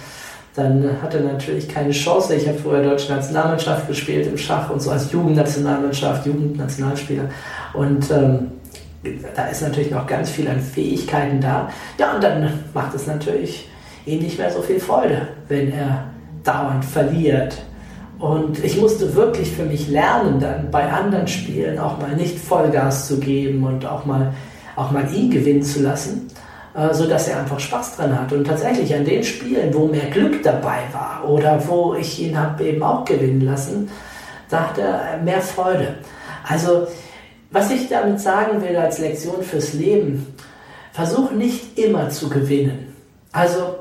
dann 0.55 1.01
hat 1.01 1.13
er 1.13 1.21
natürlich 1.21 1.67
keine 1.67 1.91
Chance. 1.91 2.35
Ich 2.35 2.47
habe 2.47 2.57
vorher 2.57 2.83
deutsche 2.83 3.11
Nationalmannschaft 3.11 3.87
gespielt 3.87 4.25
im 4.25 4.37
Schach 4.37 4.69
und 4.69 4.81
so 4.81 4.89
als 4.89 5.11
Jugendnationalmannschaft, 5.11 6.25
Jugendnationalspieler. 6.25 7.25
Und 7.73 8.09
ähm, 8.09 8.51
da 9.35 9.47
ist 9.47 9.61
natürlich 9.61 9.91
noch 9.91 10.07
ganz 10.07 10.29
viel 10.29 10.47
an 10.47 10.61
Fähigkeiten 10.61 11.41
da. 11.41 11.69
Ja, 11.97 12.15
und 12.15 12.23
dann 12.23 12.63
macht 12.73 12.95
es 12.95 13.05
natürlich 13.05 13.67
ihm 14.05 14.21
nicht 14.21 14.37
mehr 14.37 14.51
so 14.51 14.61
viel 14.61 14.79
Freude, 14.79 15.27
wenn 15.47 15.71
er 15.71 16.05
dauernd 16.43 16.85
verliert. 16.85 17.57
Und 18.19 18.63
ich 18.63 18.79
musste 18.79 19.13
wirklich 19.15 19.51
für 19.51 19.65
mich 19.65 19.89
lernen, 19.89 20.39
dann 20.39 20.71
bei 20.71 20.89
anderen 20.89 21.27
Spielen 21.27 21.77
auch 21.79 21.99
mal 21.99 22.15
nicht 22.15 22.39
Vollgas 22.39 23.07
zu 23.07 23.19
geben 23.19 23.63
und 23.63 23.85
auch 23.85 24.05
mal, 24.05 24.33
auch 24.75 24.91
mal 24.91 25.11
ihn 25.13 25.29
gewinnen 25.29 25.63
zu 25.63 25.81
lassen, 25.81 26.27
äh, 26.73 26.93
sodass 26.93 27.27
er 27.27 27.39
einfach 27.39 27.59
Spaß 27.59 27.97
dran 27.97 28.17
hat. 28.17 28.31
Und 28.31 28.45
tatsächlich 28.45 28.95
an 28.95 29.03
den 29.03 29.23
Spielen, 29.23 29.73
wo 29.73 29.87
mehr 29.87 30.09
Glück 30.11 30.41
dabei 30.43 30.79
war 30.93 31.27
oder 31.27 31.61
wo 31.67 31.95
ich 31.95 32.21
ihn 32.21 32.39
habe 32.39 32.63
eben 32.63 32.83
auch 32.83 33.03
gewinnen 33.03 33.41
lassen, 33.41 33.89
da 34.49 34.69
hat 34.69 34.77
er 34.77 35.17
mehr 35.23 35.41
Freude. 35.41 35.95
Also, 36.47 36.87
was 37.51 37.71
ich 37.71 37.89
damit 37.89 38.19
sagen 38.19 38.61
will 38.61 38.77
als 38.77 38.99
Lektion 38.99 39.41
fürs 39.41 39.73
Leben, 39.73 40.35
versuch 40.93 41.31
nicht 41.31 41.77
immer 41.77 42.09
zu 42.09 42.29
gewinnen. 42.29 42.95
Also 43.31 43.75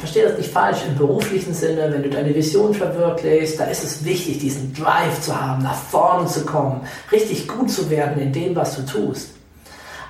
verstehe 0.00 0.24
das 0.24 0.38
nicht 0.38 0.50
falsch, 0.50 0.78
im 0.88 0.96
beruflichen 0.96 1.54
Sinne, 1.54 1.92
wenn 1.92 2.02
du 2.02 2.10
deine 2.10 2.34
Vision 2.34 2.74
verwirklichst, 2.74 3.60
da 3.60 3.64
ist 3.64 3.84
es 3.84 4.04
wichtig, 4.04 4.38
diesen 4.38 4.74
Drive 4.74 5.20
zu 5.20 5.38
haben, 5.38 5.62
nach 5.62 5.74
vorne 5.74 6.26
zu 6.26 6.44
kommen, 6.44 6.80
richtig 7.12 7.46
gut 7.46 7.70
zu 7.70 7.88
werden 7.90 8.20
in 8.20 8.32
dem, 8.32 8.56
was 8.56 8.76
du 8.76 8.82
tust. 8.82 9.30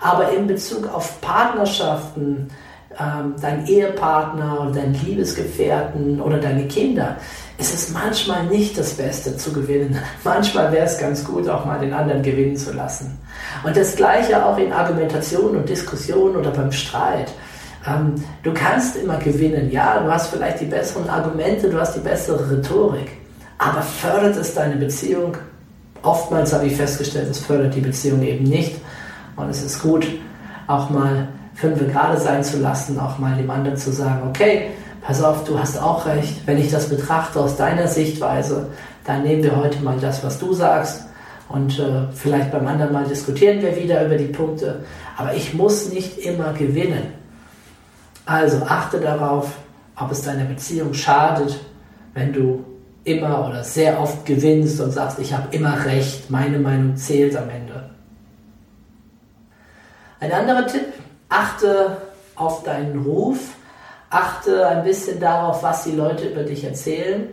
Aber 0.01 0.33
in 0.33 0.47
Bezug 0.47 0.89
auf 0.93 1.21
Partnerschaften, 1.21 2.49
ähm, 2.99 3.35
dein 3.41 3.67
Ehepartner 3.67 4.63
oder 4.63 4.81
dein 4.81 4.95
Liebesgefährten 4.95 6.21
oder 6.21 6.39
deine 6.39 6.67
Kinder, 6.67 7.17
ist 7.59 7.75
es 7.75 7.91
manchmal 7.91 8.47
nicht 8.47 8.79
das 8.79 8.95
Beste 8.95 9.37
zu 9.37 9.53
gewinnen. 9.53 9.99
Manchmal 10.25 10.73
wäre 10.73 10.87
es 10.87 10.99
ganz 10.99 11.25
gut, 11.25 11.49
auch 11.49 11.67
mal 11.67 11.79
den 11.79 11.93
anderen 11.93 12.23
gewinnen 12.23 12.57
zu 12.57 12.73
lassen. 12.73 13.19
Und 13.63 13.77
das 13.77 13.95
Gleiche 13.97 14.45
auch 14.45 14.57
in 14.57 14.73
Argumentation 14.73 15.57
und 15.57 15.69
Diskussion 15.69 16.37
oder 16.37 16.51
beim 16.51 16.73
Streit. 16.73 17.31
Ähm, 17.87 18.15
du 18.43 18.53
kannst 18.53 18.97
immer 18.97 19.17
gewinnen, 19.17 19.71
ja, 19.71 20.01
du 20.01 20.11
hast 20.11 20.29
vielleicht 20.29 20.61
die 20.61 20.67
besseren 20.67 21.09
Argumente, 21.09 21.71
du 21.71 21.81
hast 21.81 21.97
die 21.97 22.01
bessere 22.01 22.51
Rhetorik, 22.51 23.11
aber 23.59 23.83
fördert 23.83 24.37
es 24.37 24.55
deine 24.55 24.77
Beziehung? 24.77 25.37
Oftmals 26.03 26.53
habe 26.53 26.67
ich 26.67 26.77
festgestellt, 26.77 27.29
es 27.31 27.39
fördert 27.39 27.75
die 27.75 27.81
Beziehung 27.81 28.23
eben 28.23 28.45
nicht. 28.45 28.77
Und 29.37 29.51
es 29.51 29.63
ist 29.63 29.83
gut, 29.83 30.07
auch 30.67 30.91
mal 30.91 31.29
fünf 31.55 31.79
gerade 31.93 32.19
sein 32.19 32.43
zu 32.43 32.59
lassen, 32.59 32.99
auch 32.99 33.19
mal 33.19 33.37
dem 33.37 33.51
anderen 33.51 33.77
zu 33.77 33.93
sagen, 33.93 34.29
okay, 34.29 34.69
pass 35.03 35.23
auf, 35.23 35.45
du 35.45 35.59
hast 35.59 35.81
auch 35.81 36.07
recht. 36.07 36.47
Wenn 36.47 36.59
ich 36.59 36.71
das 36.71 36.89
betrachte 36.89 37.41
aus 37.41 37.57
deiner 37.57 37.87
Sichtweise, 37.87 38.69
dann 39.05 39.23
nehmen 39.23 39.43
wir 39.43 39.57
heute 39.57 39.83
mal 39.83 39.99
das, 40.01 40.25
was 40.25 40.39
du 40.39 40.53
sagst. 40.53 41.05
Und 41.49 41.79
äh, 41.79 42.07
vielleicht 42.15 42.53
beim 42.53 42.67
anderen 42.67 42.93
Mal 42.93 43.05
diskutieren 43.05 43.61
wir 43.61 43.77
wieder 43.77 44.07
über 44.07 44.17
die 44.17 44.27
Punkte. 44.27 44.85
Aber 45.17 45.35
ich 45.35 45.53
muss 45.53 45.93
nicht 45.93 46.19
immer 46.19 46.53
gewinnen. 46.53 47.20
Also 48.27 48.65
achte 48.67 49.01
darauf, 49.01 49.53
ob 49.97 50.11
es 50.11 50.23
deiner 50.23 50.45
Beziehung 50.45 50.95
schadet, 50.95 51.59
wenn 52.15 52.33
du 52.33 52.65
immer 53.05 53.49
oder 53.49 53.65
sehr 53.65 54.01
oft 54.01 54.27
gewinnst 54.27 54.81
und 54.81 54.91
sagst, 54.91 55.19
ich 55.19 55.33
habe 55.33 55.55
immer 55.55 55.85
recht, 55.85 56.31
meine 56.31 56.59
Meinung 56.59 56.97
zählt 56.97 57.37
am 57.37 57.49
Ende. 57.49 57.91
Ein 60.21 60.33
anderer 60.33 60.67
Tipp, 60.67 60.87
achte 61.29 61.97
auf 62.37 62.63
deinen 62.63 63.03
Ruf, 63.03 63.39
achte 64.11 64.67
ein 64.69 64.85
bisschen 64.85 65.19
darauf, 65.19 65.63
was 65.63 65.85
die 65.85 65.93
Leute 65.93 66.29
über 66.29 66.43
dich 66.43 66.65
erzählen. 66.65 67.29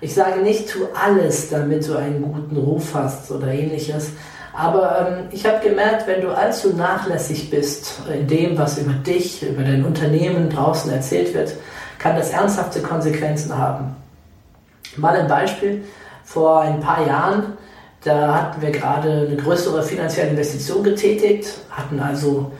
Ich 0.00 0.14
sage 0.14 0.40
nicht, 0.40 0.70
tu 0.70 0.86
alles, 0.94 1.50
damit 1.50 1.86
du 1.86 1.96
einen 1.96 2.22
guten 2.22 2.56
Ruf 2.56 2.94
hast 2.94 3.30
oder 3.30 3.48
ähnliches, 3.48 4.12
aber 4.52 5.06
ähm, 5.08 5.28
ich 5.30 5.46
habe 5.46 5.66
gemerkt, 5.66 6.06
wenn 6.06 6.20
du 6.20 6.30
allzu 6.30 6.74
nachlässig 6.74 7.50
bist 7.50 8.00
in 8.12 8.26
dem, 8.26 8.58
was 8.58 8.78
über 8.78 8.92
dich, 8.92 9.42
über 9.42 9.62
dein 9.62 9.84
Unternehmen 9.84 10.50
draußen 10.50 10.90
erzählt 10.92 11.34
wird, 11.34 11.52
kann 11.98 12.16
das 12.16 12.30
ernsthafte 12.30 12.80
Konsequenzen 12.80 13.56
haben. 13.56 13.96
Mal 14.96 15.16
ein 15.16 15.28
Beispiel. 15.28 15.84
Vor 16.24 16.60
ein 16.60 16.80
paar 16.80 17.06
Jahren, 17.06 17.54
da 18.04 18.34
hatten 18.34 18.62
wir 18.62 18.70
gerade 18.70 19.26
eine 19.28 19.36
größere 19.36 19.82
finanzielle 19.82 20.30
Investition 20.30 20.82
getätigt, 20.82 21.58
hatten 21.70 22.00
also 22.00 22.52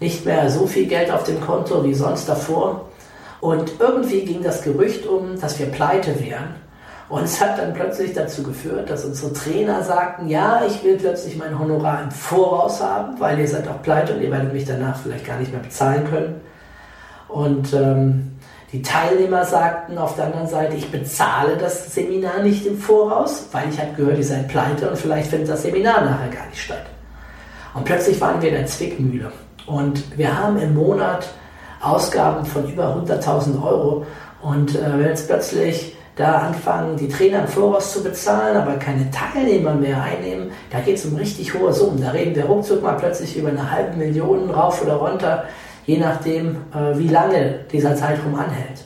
nicht 0.00 0.24
mehr 0.24 0.48
so 0.50 0.66
viel 0.66 0.86
Geld 0.86 1.10
auf 1.10 1.24
dem 1.24 1.40
Konto 1.40 1.84
wie 1.84 1.94
sonst 1.94 2.28
davor. 2.28 2.88
Und 3.40 3.72
irgendwie 3.78 4.24
ging 4.24 4.42
das 4.42 4.62
Gerücht 4.62 5.06
um, 5.06 5.40
dass 5.40 5.58
wir 5.58 5.66
pleite 5.66 6.18
wären. 6.20 6.54
Und 7.08 7.24
es 7.24 7.40
hat 7.40 7.58
dann 7.58 7.72
plötzlich 7.72 8.12
dazu 8.12 8.42
geführt, 8.42 8.90
dass 8.90 9.04
unsere 9.04 9.32
Trainer 9.32 9.82
sagten, 9.82 10.28
ja, 10.28 10.62
ich 10.66 10.84
will 10.84 10.98
plötzlich 10.98 11.38
mein 11.38 11.58
Honorar 11.58 12.02
im 12.02 12.10
Voraus 12.10 12.82
haben, 12.82 13.18
weil 13.18 13.38
ihr 13.38 13.48
seid 13.48 13.66
auch 13.66 13.80
pleite 13.82 14.14
und 14.14 14.22
ihr 14.22 14.30
werdet 14.30 14.52
mich 14.52 14.66
danach 14.66 14.98
vielleicht 14.98 15.26
gar 15.26 15.38
nicht 15.38 15.50
mehr 15.50 15.62
bezahlen 15.62 16.06
können. 16.10 16.40
Und 17.28 17.72
ähm, 17.72 18.36
die 18.72 18.82
Teilnehmer 18.82 19.46
sagten 19.46 19.96
auf 19.96 20.16
der 20.16 20.26
anderen 20.26 20.48
Seite, 20.48 20.76
ich 20.76 20.90
bezahle 20.90 21.56
das 21.56 21.94
Seminar 21.94 22.42
nicht 22.42 22.66
im 22.66 22.76
Voraus, 22.76 23.46
weil 23.52 23.70
ich 23.70 23.80
habe 23.80 23.94
gehört, 23.96 24.18
ihr 24.18 24.24
seid 24.24 24.48
pleite 24.48 24.90
und 24.90 24.98
vielleicht 24.98 25.30
findet 25.30 25.48
das 25.48 25.62
Seminar 25.62 26.02
nachher 26.04 26.28
gar 26.28 26.46
nicht 26.48 26.62
statt. 26.62 26.84
Und 27.72 27.84
plötzlich 27.86 28.20
waren 28.20 28.42
wir 28.42 28.50
in 28.50 28.56
der 28.56 28.66
Zwickmühle. 28.66 29.32
Und 29.66 30.18
wir 30.18 30.38
haben 30.38 30.58
im 30.58 30.74
Monat 30.74 31.28
Ausgaben 31.80 32.44
von 32.44 32.70
über 32.70 32.94
100.000 32.94 33.62
Euro. 33.62 34.04
Und 34.42 34.74
äh, 34.74 34.98
wenn 34.98 35.06
jetzt 35.06 35.28
plötzlich 35.28 35.96
da 36.18 36.38
anfangen, 36.38 36.96
die 36.96 37.08
Trainer 37.08 37.40
im 37.40 37.48
Voraus 37.48 37.92
zu 37.92 38.02
bezahlen, 38.02 38.56
aber 38.56 38.74
keine 38.74 39.08
Teilnehmer 39.10 39.74
mehr 39.74 40.02
einnehmen, 40.02 40.50
da 40.70 40.80
geht 40.80 40.96
es 40.96 41.06
um 41.06 41.14
richtig 41.14 41.54
hohe 41.54 41.72
Summen. 41.72 42.00
Da 42.02 42.10
reden 42.10 42.34
wir 42.34 42.44
ruckzuck 42.44 42.82
mal 42.82 42.96
plötzlich 42.96 43.36
über 43.36 43.48
eine 43.48 43.70
halbe 43.70 43.96
Million 43.96 44.50
rauf 44.50 44.82
oder 44.82 44.94
runter, 44.96 45.44
je 45.86 45.98
nachdem, 45.98 46.56
äh, 46.74 46.98
wie 46.98 47.08
lange 47.08 47.60
dieser 47.72 47.94
Zeitraum 47.94 48.34
anhält. 48.34 48.84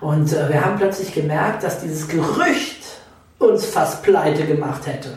Und 0.00 0.32
äh, 0.32 0.48
wir 0.48 0.64
haben 0.64 0.76
plötzlich 0.76 1.12
gemerkt, 1.12 1.64
dass 1.64 1.80
dieses 1.80 2.06
Gerücht 2.08 2.84
uns 3.38 3.66
fast 3.66 4.02
pleite 4.02 4.46
gemacht 4.46 4.86
hätte. 4.86 5.10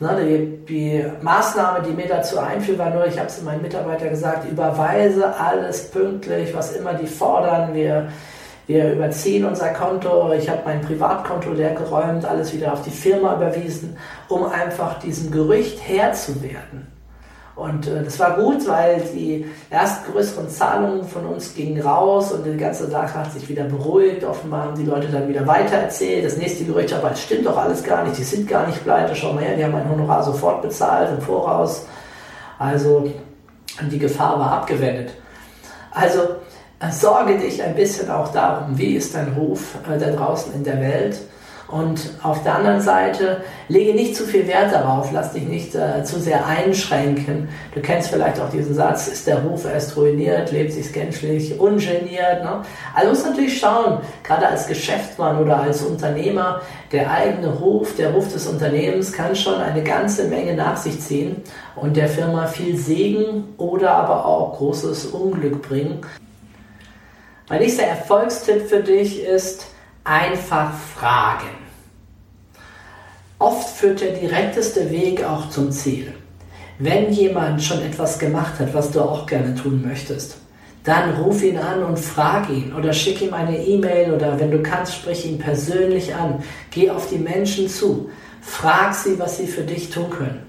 Na, 0.00 0.18
die, 0.18 0.58
die, 0.68 1.04
Maßnahme, 1.22 1.86
die 1.86 1.92
mir 1.92 2.08
dazu 2.08 2.38
einfiel, 2.40 2.76
war 2.76 2.90
nur, 2.90 3.06
ich 3.06 3.16
habe 3.16 3.28
es 3.28 3.40
meinen 3.42 3.62
Mitarbeitern 3.62 4.10
gesagt, 4.10 4.50
überweise 4.50 5.32
alles 5.38 5.90
pünktlich, 5.90 6.52
was 6.52 6.72
immer 6.72 6.94
die 6.94 7.06
fordern. 7.06 7.72
Wir 7.72 8.08
wir 8.66 8.92
überziehen 8.92 9.44
unser 9.44 9.68
Konto, 9.70 10.32
ich 10.32 10.48
habe 10.48 10.62
mein 10.64 10.80
Privatkonto 10.80 11.50
leer 11.50 11.74
geräumt, 11.74 12.24
alles 12.24 12.52
wieder 12.54 12.72
auf 12.72 12.82
die 12.82 12.90
Firma 12.90 13.36
überwiesen, 13.36 13.96
um 14.28 14.46
einfach 14.46 14.98
diesem 15.00 15.30
Gerücht 15.30 15.78
Herr 15.86 16.12
zu 16.12 16.42
werden. 16.42 16.94
Und 17.56 17.86
äh, 17.86 18.02
das 18.02 18.18
war 18.18 18.36
gut, 18.36 18.66
weil 18.66 19.00
die 19.14 19.46
erst 19.70 20.10
größeren 20.10 20.48
Zahlungen 20.48 21.04
von 21.04 21.24
uns 21.26 21.54
gingen 21.54 21.80
raus 21.80 22.32
und 22.32 22.44
die 22.44 22.56
ganze 22.56 22.90
Sache 22.90 23.14
hat 23.14 23.32
sich 23.32 23.48
wieder 23.48 23.64
beruhigt. 23.64 24.24
Offenbar 24.24 24.64
haben 24.64 24.74
die 24.74 24.84
Leute 24.84 25.06
dann 25.06 25.28
wieder 25.28 25.46
weitererzählt. 25.46 26.24
Das 26.24 26.36
nächste 26.36 26.64
Gerücht, 26.64 26.92
aber 26.92 27.12
es 27.12 27.22
stimmt 27.22 27.46
doch 27.46 27.56
alles 27.56 27.84
gar 27.84 28.02
nicht, 28.04 28.18
die 28.18 28.24
sind 28.24 28.48
gar 28.48 28.66
nicht 28.66 28.82
pleite. 28.82 29.14
Schau 29.14 29.34
mal 29.34 29.44
her, 29.44 29.56
die 29.56 29.64
haben 29.64 29.72
mein 29.72 29.88
Honorar 29.88 30.24
sofort 30.24 30.62
bezahlt 30.62 31.10
im 31.10 31.20
Voraus. 31.20 31.86
Also 32.58 33.08
die 33.88 33.98
Gefahr 33.98 34.38
war 34.38 34.50
abgewendet. 34.52 35.10
Also 35.92 36.20
sorge 36.90 37.38
dich 37.38 37.62
ein 37.62 37.74
bisschen 37.74 38.10
auch 38.10 38.32
darum, 38.32 38.76
wie 38.78 38.96
ist 38.96 39.14
dein 39.14 39.32
Ruf 39.34 39.76
äh, 39.88 39.98
da 39.98 40.10
draußen 40.10 40.54
in 40.54 40.64
der 40.64 40.80
Welt. 40.80 41.20
Und 41.68 42.10
auf 42.22 42.42
der 42.42 42.56
anderen 42.56 42.80
Seite, 42.80 43.38
lege 43.68 43.94
nicht 43.94 44.14
zu 44.14 44.24
viel 44.24 44.46
Wert 44.46 44.72
darauf, 44.72 45.10
lass 45.12 45.32
dich 45.32 45.44
nicht 45.44 45.74
äh, 45.74 46.04
zu 46.04 46.20
sehr 46.20 46.46
einschränken. 46.46 47.48
Du 47.74 47.80
kennst 47.80 48.10
vielleicht 48.10 48.38
auch 48.38 48.50
diesen 48.50 48.74
Satz, 48.74 49.08
ist 49.08 49.26
der 49.26 49.38
Ruf 49.42 49.64
erst 49.64 49.96
ruiniert, 49.96 50.52
lebt 50.52 50.72
sich 50.72 50.92
gänzlich 50.92 51.58
ungeniert. 51.58 52.44
Ne? 52.44 52.62
Also 52.94 53.08
muss 53.08 53.24
natürlich 53.24 53.58
schauen, 53.58 53.98
gerade 54.22 54.46
als 54.46 54.66
Geschäftsmann 54.66 55.38
oder 55.38 55.62
als 55.62 55.82
Unternehmer, 55.82 56.60
der 56.92 57.10
eigene 57.10 57.48
Ruf, 57.48 57.96
der 57.96 58.10
Ruf 58.12 58.30
des 58.30 58.46
Unternehmens 58.46 59.12
kann 59.12 59.34
schon 59.34 59.54
eine 59.54 59.82
ganze 59.82 60.28
Menge 60.28 60.54
nach 60.54 60.76
sich 60.76 61.00
ziehen 61.00 61.42
und 61.76 61.96
der 61.96 62.08
Firma 62.08 62.46
viel 62.46 62.76
Segen 62.76 63.54
oder 63.56 63.92
aber 63.92 64.26
auch 64.26 64.58
großes 64.58 65.06
Unglück 65.06 65.62
bringen. 65.62 66.02
Mein 67.48 67.60
nächster 67.60 67.82
Erfolgstipp 67.82 68.68
für 68.68 68.82
dich 68.82 69.22
ist 69.22 69.66
einfach 70.02 70.72
fragen. 70.72 71.50
Oft 73.38 73.68
führt 73.68 74.00
der 74.00 74.12
direkteste 74.12 74.90
Weg 74.90 75.22
auch 75.22 75.50
zum 75.50 75.70
Ziel. 75.70 76.14
Wenn 76.78 77.12
jemand 77.12 77.62
schon 77.62 77.82
etwas 77.82 78.18
gemacht 78.18 78.58
hat, 78.58 78.72
was 78.72 78.90
du 78.90 79.02
auch 79.02 79.26
gerne 79.26 79.54
tun 79.54 79.84
möchtest, 79.86 80.38
dann 80.84 81.16
ruf 81.16 81.42
ihn 81.42 81.58
an 81.58 81.82
und 81.82 81.98
frag 81.98 82.48
ihn 82.48 82.72
oder 82.74 82.94
schick 82.94 83.20
ihm 83.20 83.34
eine 83.34 83.58
E-Mail 83.58 84.12
oder 84.14 84.40
wenn 84.40 84.50
du 84.50 84.62
kannst, 84.62 84.94
sprich 84.94 85.26
ihn 85.26 85.38
persönlich 85.38 86.14
an. 86.14 86.42
Geh 86.70 86.90
auf 86.90 87.10
die 87.10 87.18
Menschen 87.18 87.68
zu. 87.68 88.10
Frag 88.40 88.94
sie, 88.94 89.18
was 89.18 89.36
sie 89.36 89.46
für 89.46 89.62
dich 89.62 89.90
tun 89.90 90.08
können. 90.08 90.46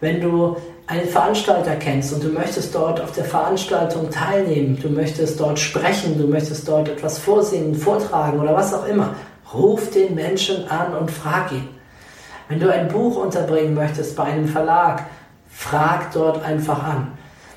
Wenn 0.00 0.22
du 0.22 0.56
einen 0.86 1.08
Veranstalter 1.08 1.74
kennst 1.76 2.12
und 2.12 2.22
du 2.22 2.28
möchtest 2.28 2.74
dort 2.74 3.00
auf 3.00 3.12
der 3.12 3.24
Veranstaltung 3.24 4.08
teilnehmen, 4.10 4.78
du 4.80 4.88
möchtest 4.88 5.40
dort 5.40 5.58
sprechen, 5.58 6.16
du 6.18 6.28
möchtest 6.28 6.68
dort 6.68 6.88
etwas 6.88 7.18
vorsingen, 7.18 7.74
vortragen 7.74 8.38
oder 8.38 8.54
was 8.54 8.72
auch 8.72 8.86
immer, 8.86 9.14
ruf 9.52 9.90
den 9.90 10.14
Menschen 10.14 10.68
an 10.68 10.94
und 10.94 11.10
frag 11.10 11.50
ihn. 11.50 11.68
Wenn 12.48 12.60
du 12.60 12.72
ein 12.72 12.86
Buch 12.86 13.16
unterbringen 13.16 13.74
möchtest 13.74 14.14
bei 14.14 14.24
einem 14.24 14.46
Verlag, 14.46 15.04
frag 15.48 16.12
dort 16.12 16.44
einfach 16.44 16.82
an. 16.82 17.12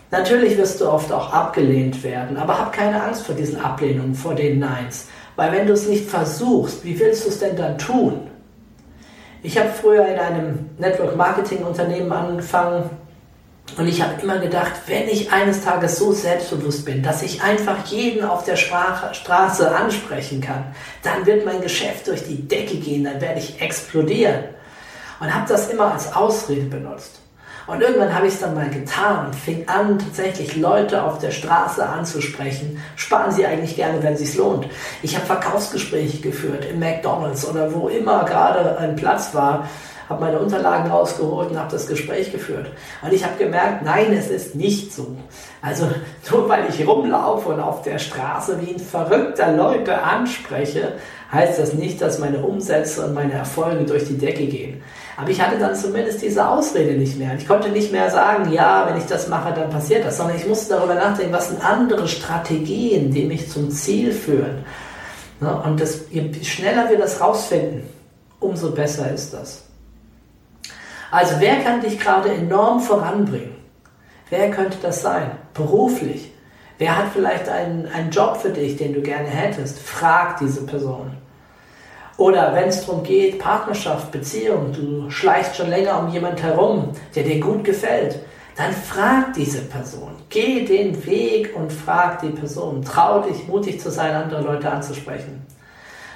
Natürlich 0.10 0.58
wirst 0.58 0.82
du 0.82 0.90
oft 0.90 1.12
auch 1.12 1.32
abgelehnt 1.32 2.04
werden, 2.04 2.36
aber 2.38 2.58
hab 2.58 2.74
keine 2.74 3.04
Angst 3.04 3.28
vor 3.28 3.36
diesen 3.36 3.62
Ablehnungen, 3.62 4.16
vor 4.16 4.34
den 4.34 4.58
Neins. 4.58 5.08
Weil 5.36 5.52
wenn 5.52 5.68
du 5.68 5.74
es 5.74 5.88
nicht 5.88 6.10
versuchst, 6.10 6.84
wie 6.84 7.00
willst 7.00 7.26
du 7.26 7.30
es 7.30 7.40
denn 7.40 7.56
dann 7.56 7.78
tun? 7.78 8.28
Ich 9.44 9.58
habe 9.58 9.70
früher 9.70 10.08
in 10.08 10.18
einem 10.18 10.70
Network 10.80 11.16
Marketing 11.16 11.64
Unternehmen 11.64 12.12
angefangen, 12.12 12.90
und 13.78 13.88
ich 13.88 14.02
habe 14.02 14.22
immer 14.22 14.40
gedacht, 14.40 14.74
wenn 14.88 15.08
ich 15.08 15.32
eines 15.32 15.64
Tages 15.64 15.98
so 15.98 16.12
selbstbewusst 16.12 16.86
bin, 16.86 17.04
dass 17.04 17.22
ich 17.22 17.42
einfach 17.42 17.86
jeden 17.88 18.24
auf 18.24 18.44
der 18.44 18.56
Straße 18.56 19.76
ansprechen 19.76 20.42
kann, 20.42 20.66
dann 21.04 21.26
wird 21.26 21.46
mein 21.46 21.62
Geschäft 21.62 22.08
durch 22.08 22.24
die 22.24 22.48
Decke 22.48 22.78
gehen, 22.78 23.04
dann 23.04 23.22
werde 23.22 23.40
ich 23.40 23.62
explodieren. 23.62 24.46
Und 25.20 25.34
habe 25.34 25.46
das 25.48 25.70
immer 25.70 25.94
als 25.94 26.14
Ausrede 26.16 26.66
benutzt. 26.66 27.20
Und 27.68 27.82
irgendwann 27.82 28.16
habe 28.16 28.26
ich 28.26 28.34
es 28.34 28.40
dann 28.40 28.56
mal 28.56 28.70
getan 28.70 29.28
und 29.28 29.36
fing 29.36 29.68
an, 29.68 30.00
tatsächlich 30.00 30.56
Leute 30.56 31.04
auf 31.04 31.20
der 31.20 31.30
Straße 31.30 31.88
anzusprechen. 31.88 32.82
Sparen 32.96 33.32
Sie 33.32 33.46
eigentlich 33.46 33.76
gerne, 33.76 34.02
wenn 34.02 34.14
es 34.14 34.20
sich 34.20 34.36
lohnt. 34.36 34.66
Ich 35.04 35.16
habe 35.16 35.28
Verkaufsgespräche 35.28 36.20
geführt 36.20 36.66
im 36.66 36.80
McDonald's 36.80 37.48
oder 37.48 37.72
wo 37.72 37.88
immer 37.88 38.26
gerade 38.26 38.78
ein 38.80 38.96
Platz 38.96 39.36
war 39.36 39.70
habe 40.10 40.22
meine 40.22 40.40
Unterlagen 40.40 40.90
rausgeholt 40.90 41.52
und 41.52 41.60
habe 41.60 41.72
das 41.72 41.86
Gespräch 41.86 42.32
geführt. 42.32 42.68
Und 43.04 43.14
ich 43.14 43.24
habe 43.24 43.38
gemerkt, 43.38 43.86
nein, 43.86 44.12
es 44.12 44.30
ist 44.30 44.56
nicht 44.56 44.92
so. 44.92 45.16
Also 45.62 45.88
nur 46.32 46.50
weil 46.50 46.66
ich 46.68 46.86
rumlaufe 46.86 47.50
und 47.50 47.60
auf 47.60 47.84
der 47.84 48.00
Straße 48.00 48.60
wie 48.62 48.74
ein 48.74 48.80
verrückter 48.80 49.52
Leute 49.54 50.02
anspreche, 50.02 50.94
heißt 51.32 51.60
das 51.60 51.74
nicht, 51.74 52.02
dass 52.02 52.18
meine 52.18 52.40
Umsätze 52.40 53.06
und 53.06 53.14
meine 53.14 53.34
Erfolge 53.34 53.86
durch 53.86 54.06
die 54.06 54.18
Decke 54.18 54.48
gehen. 54.48 54.82
Aber 55.16 55.30
ich 55.30 55.40
hatte 55.40 55.60
dann 55.60 55.76
zumindest 55.76 56.24
diese 56.24 56.48
Ausrede 56.48 56.98
nicht 56.98 57.20
mehr. 57.20 57.36
Ich 57.38 57.48
konnte 57.48 57.70
nicht 57.70 57.92
mehr 57.92 58.10
sagen, 58.10 58.52
ja, 58.52 58.88
wenn 58.90 58.98
ich 58.98 59.06
das 59.06 59.28
mache, 59.28 59.54
dann 59.54 59.70
passiert 59.70 60.06
das, 60.06 60.18
sondern 60.18 60.38
ich 60.38 60.48
musste 60.48 60.74
darüber 60.74 60.96
nachdenken, 60.96 61.34
was 61.34 61.50
sind 61.50 61.64
andere 61.64 62.08
Strategien, 62.08 63.12
die 63.12 63.26
mich 63.26 63.52
zum 63.52 63.70
Ziel 63.70 64.12
führen. 64.12 64.64
Und 65.40 65.80
das, 65.80 66.06
je 66.10 66.34
schneller 66.44 66.90
wir 66.90 66.98
das 66.98 67.22
rausfinden, 67.22 67.84
umso 68.40 68.72
besser 68.72 69.12
ist 69.12 69.34
das. 69.34 69.69
Also 71.12 71.36
wer 71.40 71.58
kann 71.64 71.82
dich 71.82 72.00
gerade 72.00 72.30
enorm 72.30 72.80
voranbringen? 72.80 73.56
Wer 74.30 74.52
könnte 74.52 74.78
das 74.82 75.02
sein? 75.02 75.32
Beruflich. 75.54 76.32
Wer 76.78 76.98
hat 76.98 77.08
vielleicht 77.14 77.50
einen, 77.50 77.88
einen 77.88 78.12
Job 78.12 78.38
für 78.38 78.52
dich, 78.52 78.78
den 78.78 78.94
du 78.94 79.02
gerne 79.02 79.28
hättest? 79.28 79.80
Frag 79.80 80.38
diese 80.38 80.66
Person. 80.66 81.12
Oder 82.18 82.54
wenn 82.54 82.68
es 82.68 82.86
darum 82.86 83.04
geht, 83.04 83.40
Partnerschaft, 83.40 84.12
Beziehung, 84.12 84.74
du 84.74 85.10
schleichst 85.10 85.56
schon 85.56 85.70
länger 85.70 86.00
um 86.00 86.10
jemand 86.10 86.44
herum, 86.44 86.92
der 87.16 87.24
dir 87.24 87.40
gut 87.40 87.64
gefällt, 87.64 88.20
dann 88.58 88.74
frag 88.74 89.34
diese 89.34 89.62
Person. 89.62 90.12
Geh 90.30 90.66
den 90.66 91.06
Weg 91.06 91.56
und 91.56 91.72
frag 91.72 92.22
die 92.22 92.30
Person. 92.30 92.84
Trau 92.84 93.22
dich, 93.22 93.48
mutig 93.48 93.80
zu 93.80 93.90
sein, 93.90 94.14
andere 94.14 94.42
Leute 94.42 94.70
anzusprechen. 94.70 95.46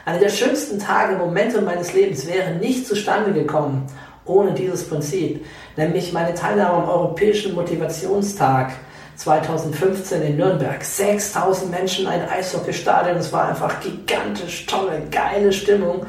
Einer 0.06 0.20
der 0.20 0.30
schönsten 0.30 0.78
Tage, 0.78 1.16
Momente 1.16 1.62
meines 1.62 1.94
Lebens 1.94 2.28
wären 2.28 2.60
nicht 2.60 2.86
zustande 2.86 3.32
gekommen, 3.32 3.88
ohne 4.26 4.54
dieses 4.54 4.88
Prinzip, 4.88 5.46
nämlich 5.76 6.14
meine 6.14 6.34
Teilnahme 6.34 6.84
am 6.84 6.90
Europäischen 6.90 7.56
Motivationstag 7.56 8.74
2015 9.16 10.22
in 10.22 10.38
Nürnberg. 10.38 10.84
6000 10.84 11.72
Menschen, 11.72 12.08
ein 12.08 12.28
Eishockeystadion, 12.28 13.18
es 13.18 13.32
war 13.32 13.50
einfach 13.50 13.80
gigantisch 13.82 14.66
tolle, 14.66 15.04
geile 15.12 15.54
Stimmung. 15.54 16.06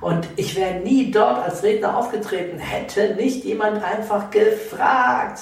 Und 0.00 0.28
ich 0.36 0.54
wäre 0.54 0.80
nie 0.80 1.10
dort 1.10 1.42
als 1.42 1.62
Redner 1.62 1.96
aufgetreten, 1.96 2.58
hätte 2.58 3.14
nicht 3.14 3.44
jemand 3.44 3.82
einfach 3.82 4.30
gefragt. 4.30 5.40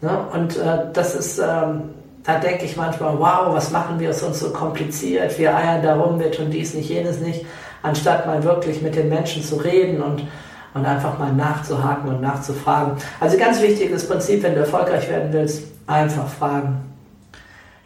Ne? 0.00 0.26
Und 0.32 0.56
äh, 0.56 0.86
das 0.92 1.14
ist, 1.14 1.38
ähm, 1.38 1.90
da 2.22 2.38
denke 2.38 2.64
ich 2.64 2.76
manchmal, 2.76 3.18
wow, 3.18 3.54
was 3.54 3.70
machen 3.72 3.98
wir 3.98 4.10
es 4.10 4.22
uns 4.22 4.38
so 4.38 4.50
kompliziert? 4.50 5.36
Wir 5.38 5.56
eiern 5.56 5.82
darum, 5.82 6.20
wir 6.20 6.30
tun 6.30 6.50
dies 6.50 6.74
nicht, 6.74 6.88
jenes 6.88 7.18
nicht, 7.18 7.44
anstatt 7.82 8.26
mal 8.26 8.44
wirklich 8.44 8.82
mit 8.82 8.94
den 8.94 9.08
Menschen 9.08 9.42
zu 9.42 9.56
reden 9.56 10.00
und 10.00 10.28
und 10.74 10.86
einfach 10.86 11.18
mal 11.18 11.32
nachzuhaken 11.32 12.08
und 12.08 12.20
nachzufragen. 12.20 12.94
Also 13.20 13.36
ganz 13.36 13.60
wichtiges 13.60 14.06
Prinzip, 14.06 14.42
wenn 14.42 14.54
du 14.54 14.60
erfolgreich 14.60 15.08
werden 15.08 15.32
willst, 15.32 15.64
einfach 15.86 16.28
fragen. 16.28 16.80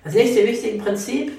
Das 0.05 0.14
nächste 0.14 0.46
wichtige 0.46 0.83
Prinzip, 0.83 1.33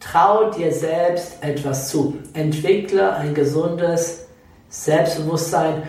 trau 0.00 0.50
dir 0.50 0.72
selbst 0.72 1.42
etwas 1.42 1.88
zu. 1.88 2.16
Entwickle 2.32 3.12
ein 3.14 3.34
gesundes 3.34 4.26
Selbstbewusstsein. 4.70 5.82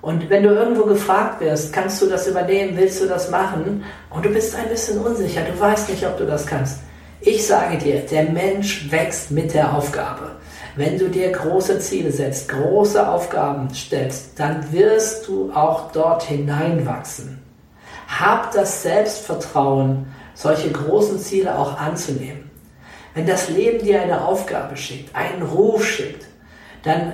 Und 0.00 0.28
wenn 0.28 0.42
du 0.42 0.50
irgendwo 0.50 0.84
gefragt 0.84 1.40
wirst, 1.40 1.72
kannst 1.72 2.00
du 2.02 2.06
das 2.06 2.28
übernehmen, 2.28 2.76
willst 2.76 3.02
du 3.02 3.06
das 3.06 3.30
machen? 3.30 3.84
Und 4.10 4.24
du 4.24 4.28
bist 4.28 4.54
ein 4.54 4.68
bisschen 4.68 4.98
unsicher, 4.98 5.40
du 5.42 5.58
weißt 5.58 5.88
nicht, 5.88 6.06
ob 6.06 6.18
du 6.18 6.26
das 6.26 6.46
kannst. 6.46 6.80
Ich 7.20 7.46
sage 7.46 7.78
dir, 7.78 8.00
der 8.00 8.24
Mensch 8.24 8.90
wächst 8.90 9.30
mit 9.30 9.54
der 9.54 9.74
Aufgabe. 9.74 10.32
Wenn 10.76 10.98
du 10.98 11.08
dir 11.08 11.30
große 11.30 11.78
Ziele 11.78 12.10
setzt, 12.10 12.48
große 12.48 13.08
Aufgaben 13.08 13.72
stellst, 13.72 14.38
dann 14.40 14.72
wirst 14.72 15.28
du 15.28 15.52
auch 15.52 15.92
dort 15.92 16.24
hineinwachsen. 16.24 17.40
hab 18.06 18.52
das 18.52 18.82
Selbstvertrauen, 18.82 20.06
solche 20.34 20.70
großen 20.70 21.18
Ziele 21.18 21.56
auch 21.56 21.78
anzunehmen. 21.78 22.50
Wenn 23.14 23.26
das 23.26 23.48
Leben 23.48 23.84
dir 23.84 24.02
eine 24.02 24.24
Aufgabe 24.24 24.76
schickt, 24.76 25.14
einen 25.14 25.42
Ruf 25.42 25.86
schickt, 25.86 26.26
dann 26.82 27.12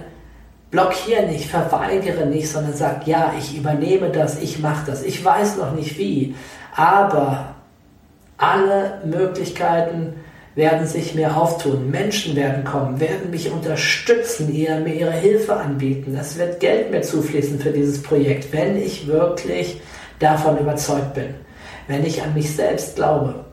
blockiere 0.71 1.27
nicht, 1.27 1.51
verweigere 1.51 2.27
nicht, 2.27 2.51
sondern 2.51 2.75
sag, 2.75 3.07
ja, 3.07 3.35
ich 3.39 3.57
übernehme 3.57 4.11
das, 4.11 4.41
ich 4.41 4.59
mache 4.59 4.87
das. 4.87 5.03
Ich 5.03 5.25
weiß 5.25 5.59
noch 5.59 5.73
nicht 5.73 5.99
wie, 5.99 6.35
aber 6.75 7.55
alle 8.39 9.01
Möglichkeiten 9.05 10.15
werden 10.55 10.87
sich 10.87 11.15
mir 11.15 11.37
auftun. 11.37 11.91
Menschen 11.91 12.35
werden 12.37 12.65
kommen, 12.65 13.01
werden 13.01 13.31
mich 13.31 13.51
unterstützen, 13.51 14.53
ihr, 14.53 14.77
mir 14.81 14.95
ihre 14.95 15.13
Hilfe 15.13 15.55
anbieten. 15.55 16.17
Es 16.21 16.39
wird 16.39 16.61
Geld 16.61 16.91
mir 16.91 17.03
zufließen 17.03 17.61
für 17.61 17.71
dieses 17.71 18.03
Projekt, 18.03 18.53
wenn 18.53 18.77
ich 18.77 19.07
wirklich 19.07 19.81
davon 20.19 20.59
überzeugt 20.59 21.15
bin, 21.15 21.35
wenn 21.87 22.05
ich 22.05 22.23
an 22.23 22.35
mich 22.35 22.55
selbst 22.55 22.97
glaube. 22.97 23.45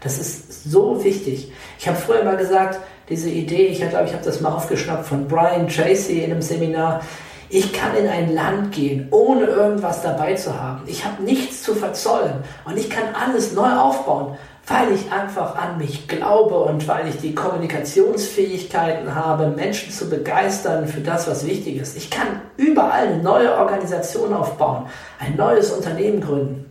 Das 0.00 0.18
ist 0.18 0.64
so 0.64 1.04
wichtig. 1.04 1.52
Ich 1.78 1.86
habe 1.86 1.98
früher 1.98 2.24
mal 2.24 2.36
gesagt, 2.36 2.80
diese 3.10 3.28
Idee, 3.28 3.66
ich 3.66 3.80
glaube, 3.80 4.06
ich 4.06 4.12
habe 4.12 4.24
das 4.24 4.40
mal 4.40 4.52
aufgeschnappt 4.52 5.06
von 5.06 5.28
Brian 5.28 5.68
Tracy 5.68 6.20
in 6.20 6.30
einem 6.30 6.42
Seminar. 6.42 7.02
Ich 7.50 7.72
kann 7.72 7.96
in 7.96 8.06
ein 8.06 8.32
Land 8.32 8.72
gehen, 8.72 9.08
ohne 9.10 9.44
irgendwas 9.44 10.02
dabei 10.02 10.34
zu 10.34 10.58
haben. 10.58 10.82
Ich 10.86 11.04
habe 11.04 11.22
nichts 11.22 11.64
zu 11.64 11.74
verzollen 11.74 12.44
und 12.64 12.78
ich 12.78 12.88
kann 12.88 13.12
alles 13.12 13.52
neu 13.52 13.68
aufbauen, 13.68 14.38
weil 14.70 14.92
ich 14.92 15.10
einfach 15.10 15.56
an 15.56 15.78
mich 15.78 16.06
glaube 16.06 16.54
und 16.54 16.86
weil 16.86 17.08
ich 17.08 17.16
die 17.16 17.34
Kommunikationsfähigkeiten 17.34 19.16
habe, 19.16 19.48
Menschen 19.48 19.90
zu 19.90 20.08
begeistern 20.08 20.86
für 20.86 21.00
das, 21.00 21.26
was 21.26 21.44
wichtig 21.44 21.78
ist. 21.78 21.96
Ich 21.96 22.08
kann 22.08 22.40
überall 22.56 23.08
eine 23.08 23.20
neue 23.20 23.52
Organisation 23.52 24.32
aufbauen, 24.32 24.86
ein 25.18 25.34
neues 25.34 25.72
Unternehmen 25.72 26.20
gründen. 26.20 26.66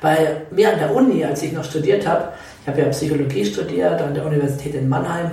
Bei 0.00 0.42
mir 0.50 0.72
an 0.72 0.78
der 0.78 0.94
Uni, 0.94 1.22
als 1.26 1.42
ich 1.42 1.52
noch 1.52 1.64
studiert 1.64 2.06
habe, 2.08 2.32
ich 2.62 2.68
habe 2.68 2.80
ja 2.80 2.88
Psychologie 2.88 3.44
studiert 3.44 4.00
an 4.00 4.14
der 4.14 4.24
Universität 4.24 4.74
in 4.74 4.88
Mannheim 4.88 5.32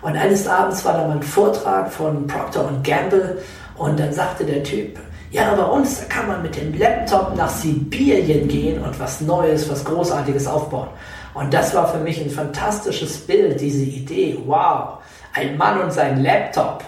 und 0.00 0.16
eines 0.16 0.48
Abends 0.48 0.82
war 0.86 0.94
da 0.94 1.06
mal 1.06 1.16
ein 1.16 1.22
Vortrag 1.22 1.92
von 1.92 2.26
Procter 2.26 2.66
Gamble 2.82 3.42
und 3.76 4.00
dann 4.00 4.12
sagte 4.12 4.46
der 4.46 4.62
Typ, 4.62 4.98
ja, 5.30 5.54
bei 5.54 5.64
uns, 5.64 6.00
da 6.00 6.04
kann 6.06 6.28
man 6.28 6.42
mit 6.42 6.56
dem 6.56 6.78
Laptop 6.78 7.34
nach 7.36 7.48
Sibirien 7.48 8.48
gehen 8.48 8.82
und 8.82 8.98
was 9.00 9.20
Neues, 9.20 9.68
was 9.70 9.82
Großartiges 9.84 10.46
aufbauen. 10.46 10.88
Und 11.34 11.52
das 11.52 11.74
war 11.74 11.88
für 11.88 11.98
mich 11.98 12.20
ein 12.20 12.30
fantastisches 12.30 13.18
Bild, 13.18 13.60
diese 13.60 13.84
Idee. 13.84 14.38
Wow, 14.46 14.98
ein 15.32 15.56
Mann 15.56 15.80
und 15.80 15.92
sein 15.92 16.22
Laptop. 16.22 16.84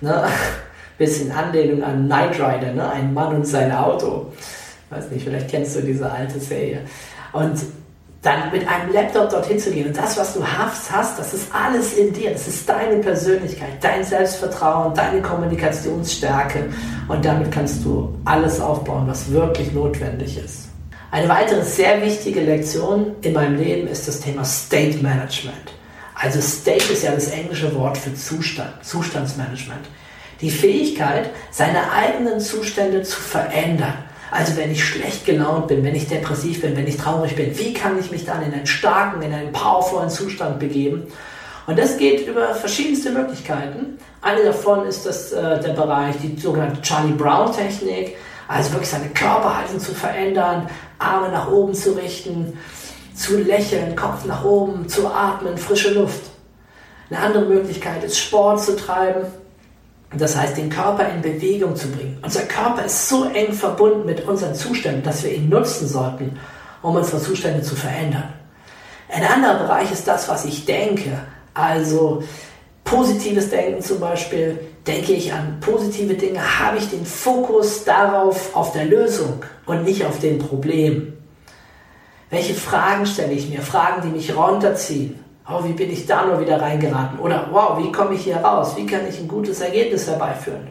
Ne? 0.00 0.24
Bisschen 0.98 1.30
Anlehnung 1.30 1.82
an 1.82 2.06
Knight 2.06 2.34
Rider, 2.34 2.72
ne? 2.72 2.90
ein 2.90 3.14
Mann 3.14 3.36
und 3.36 3.46
sein 3.46 3.72
Auto. 3.72 4.32
Weiß 4.90 5.10
nicht, 5.10 5.24
vielleicht 5.24 5.48
kennst 5.48 5.76
du 5.76 5.82
diese 5.82 6.10
alte 6.10 6.40
Serie. 6.40 6.80
Und 7.32 7.58
dann 8.22 8.50
mit 8.50 8.66
einem 8.66 8.92
Laptop 8.92 9.30
dorthin 9.30 9.58
zu 9.58 9.70
gehen 9.70 9.86
und 9.86 9.96
das, 9.96 10.18
was 10.18 10.34
du 10.34 10.44
hast, 10.44 10.90
hast, 10.90 11.18
das 11.18 11.34
ist 11.34 11.54
alles 11.54 11.94
in 11.94 12.12
dir. 12.12 12.32
Das 12.32 12.48
ist 12.48 12.68
deine 12.68 12.96
Persönlichkeit, 12.96 13.74
dein 13.80 14.02
Selbstvertrauen, 14.02 14.92
deine 14.94 15.22
Kommunikationsstärke 15.22 16.64
und 17.06 17.24
damit 17.24 17.52
kannst 17.52 17.84
du 17.84 18.12
alles 18.24 18.60
aufbauen, 18.60 19.06
was 19.06 19.30
wirklich 19.30 19.72
notwendig 19.72 20.36
ist. 20.44 20.67
Eine 21.10 21.28
weitere 21.28 21.62
sehr 21.64 22.02
wichtige 22.02 22.40
Lektion 22.40 23.16
in 23.22 23.32
meinem 23.32 23.56
Leben 23.56 23.88
ist 23.88 24.06
das 24.06 24.20
Thema 24.20 24.44
State 24.44 24.98
Management. 24.98 25.72
Also 26.14 26.40
State 26.40 26.92
ist 26.92 27.04
ja 27.04 27.12
das 27.12 27.28
englische 27.28 27.74
Wort 27.74 27.96
für 27.96 28.14
Zustand, 28.14 28.84
Zustandsmanagement. 28.84 29.86
Die 30.40 30.50
Fähigkeit, 30.50 31.30
seine 31.50 31.90
eigenen 31.92 32.40
Zustände 32.40 33.02
zu 33.02 33.20
verändern 33.20 34.04
also 34.30 34.56
wenn 34.56 34.70
ich 34.70 34.84
schlecht 34.84 35.24
gelaunt 35.24 35.68
bin, 35.68 35.84
wenn 35.84 35.94
ich 35.94 36.06
depressiv 36.06 36.60
bin, 36.60 36.76
wenn 36.76 36.86
ich 36.86 36.96
traurig 36.96 37.34
bin, 37.34 37.58
wie 37.58 37.72
kann 37.72 37.98
ich 37.98 38.10
mich 38.10 38.24
dann 38.24 38.42
in 38.42 38.52
einen 38.52 38.66
starken, 38.66 39.22
in 39.22 39.32
einen 39.32 39.52
powervollen 39.52 40.10
Zustand 40.10 40.58
begeben? 40.58 41.06
Und 41.66 41.78
das 41.78 41.96
geht 41.96 42.26
über 42.26 42.54
verschiedenste 42.54 43.10
Möglichkeiten. 43.10 43.98
Eine 44.20 44.44
davon 44.44 44.86
ist 44.86 45.06
das, 45.06 45.32
äh, 45.32 45.60
der 45.60 45.72
Bereich, 45.72 46.16
die 46.22 46.38
sogenannte 46.40 46.80
Charlie 46.82 47.12
Brown 47.12 47.52
Technik, 47.54 48.16
also 48.48 48.72
wirklich 48.72 48.88
seine 48.88 49.10
Körperhaltung 49.10 49.78
zu 49.78 49.94
verändern, 49.94 50.68
Arme 50.98 51.28
nach 51.28 51.50
oben 51.50 51.74
zu 51.74 51.92
richten, 51.92 52.58
zu 53.14 53.38
lächeln, 53.38 53.94
Kopf 53.94 54.24
nach 54.24 54.44
oben, 54.44 54.88
zu 54.88 55.06
atmen, 55.06 55.58
frische 55.58 55.92
Luft. 55.92 56.22
Eine 57.10 57.20
andere 57.20 57.44
Möglichkeit 57.44 58.02
ist 58.04 58.18
Sport 58.18 58.62
zu 58.62 58.76
treiben, 58.76 59.26
das 60.16 60.36
heißt, 60.36 60.56
den 60.56 60.70
Körper 60.70 61.08
in 61.08 61.20
Bewegung 61.20 61.76
zu 61.76 61.88
bringen. 61.88 62.18
Unser 62.22 62.42
Körper 62.42 62.84
ist 62.84 63.08
so 63.08 63.24
eng 63.26 63.52
verbunden 63.52 64.06
mit 64.06 64.26
unseren 64.26 64.54
Zuständen, 64.54 65.02
dass 65.02 65.22
wir 65.22 65.32
ihn 65.32 65.50
nutzen 65.50 65.86
sollten, 65.86 66.38
um 66.80 66.96
unsere 66.96 67.20
Zustände 67.20 67.62
zu 67.62 67.76
verändern. 67.76 68.32
Ein 69.10 69.24
anderer 69.24 69.58
Bereich 69.58 69.90
ist 69.92 70.08
das, 70.08 70.28
was 70.28 70.44
ich 70.44 70.64
denke. 70.64 71.18
Also 71.52 72.22
positives 72.84 73.50
Denken 73.50 73.82
zum 73.82 74.00
Beispiel. 74.00 74.58
Denke 74.88 75.12
ich 75.12 75.32
an 75.32 75.60
positive 75.60 76.14
Dinge, 76.14 76.40
habe 76.40 76.78
ich 76.78 76.90
den 76.90 77.06
Fokus 77.06 77.84
darauf, 77.84 78.56
auf 78.56 78.72
der 78.72 78.86
Lösung 78.86 79.44
und 79.66 79.84
nicht 79.84 80.04
auf 80.04 80.18
dem 80.18 80.38
Problem. 80.38 81.12
Welche 82.30 82.54
Fragen 82.54 83.06
stelle 83.06 83.32
ich 83.32 83.48
mir? 83.48 83.62
Fragen, 83.62 84.02
die 84.02 84.08
mich 84.08 84.34
runterziehen 84.34 85.22
oh, 85.50 85.64
wie 85.64 85.72
bin 85.72 85.90
ich 85.90 86.06
da 86.06 86.26
nur 86.26 86.40
wieder 86.40 86.60
reingeraten? 86.60 87.18
Oder 87.18 87.48
wow, 87.50 87.78
wie 87.78 87.90
komme 87.90 88.14
ich 88.14 88.22
hier 88.22 88.36
raus? 88.36 88.76
Wie 88.76 88.86
kann 88.86 89.06
ich 89.08 89.18
ein 89.18 89.28
gutes 89.28 89.60
Ergebnis 89.60 90.06
herbeiführen? 90.06 90.68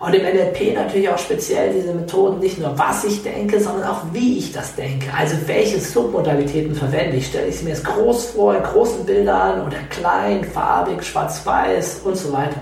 Und 0.00 0.14
im 0.14 0.22
NLP 0.22 0.74
natürlich 0.74 1.08
auch 1.08 1.18
speziell 1.18 1.72
diese 1.72 1.94
Methoden, 1.94 2.40
nicht 2.40 2.58
nur 2.58 2.76
was 2.78 3.04
ich 3.04 3.22
denke, 3.22 3.60
sondern 3.60 3.88
auch 3.88 4.02
wie 4.12 4.38
ich 4.38 4.52
das 4.52 4.74
denke. 4.74 5.06
Also 5.16 5.36
welche 5.46 5.80
Submodalitäten 5.80 6.74
verwende 6.74 7.16
ich. 7.16 7.28
Stelle 7.28 7.46
ich 7.46 7.56
es 7.56 7.62
mir 7.62 7.70
jetzt 7.70 7.84
groß 7.84 8.32
vor, 8.32 8.56
in 8.56 8.62
großen 8.62 9.06
Bildern 9.06 9.66
oder 9.66 9.78
klein, 9.90 10.44
farbig, 10.44 11.02
schwarz-weiß 11.02 12.00
und 12.04 12.16
so 12.16 12.32
weiter. 12.32 12.60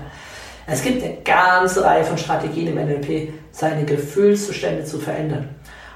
Es 0.67 0.81
gibt 0.81 1.03
eine 1.03 1.17
ganze 1.23 1.83
Reihe 1.83 2.05
von 2.05 2.17
Strategien 2.17 2.67
im 2.67 2.75
NLP, 2.75 3.33
seine 3.51 3.83
Gefühlszustände 3.83 4.85
zu 4.85 4.99
verändern. 4.99 5.49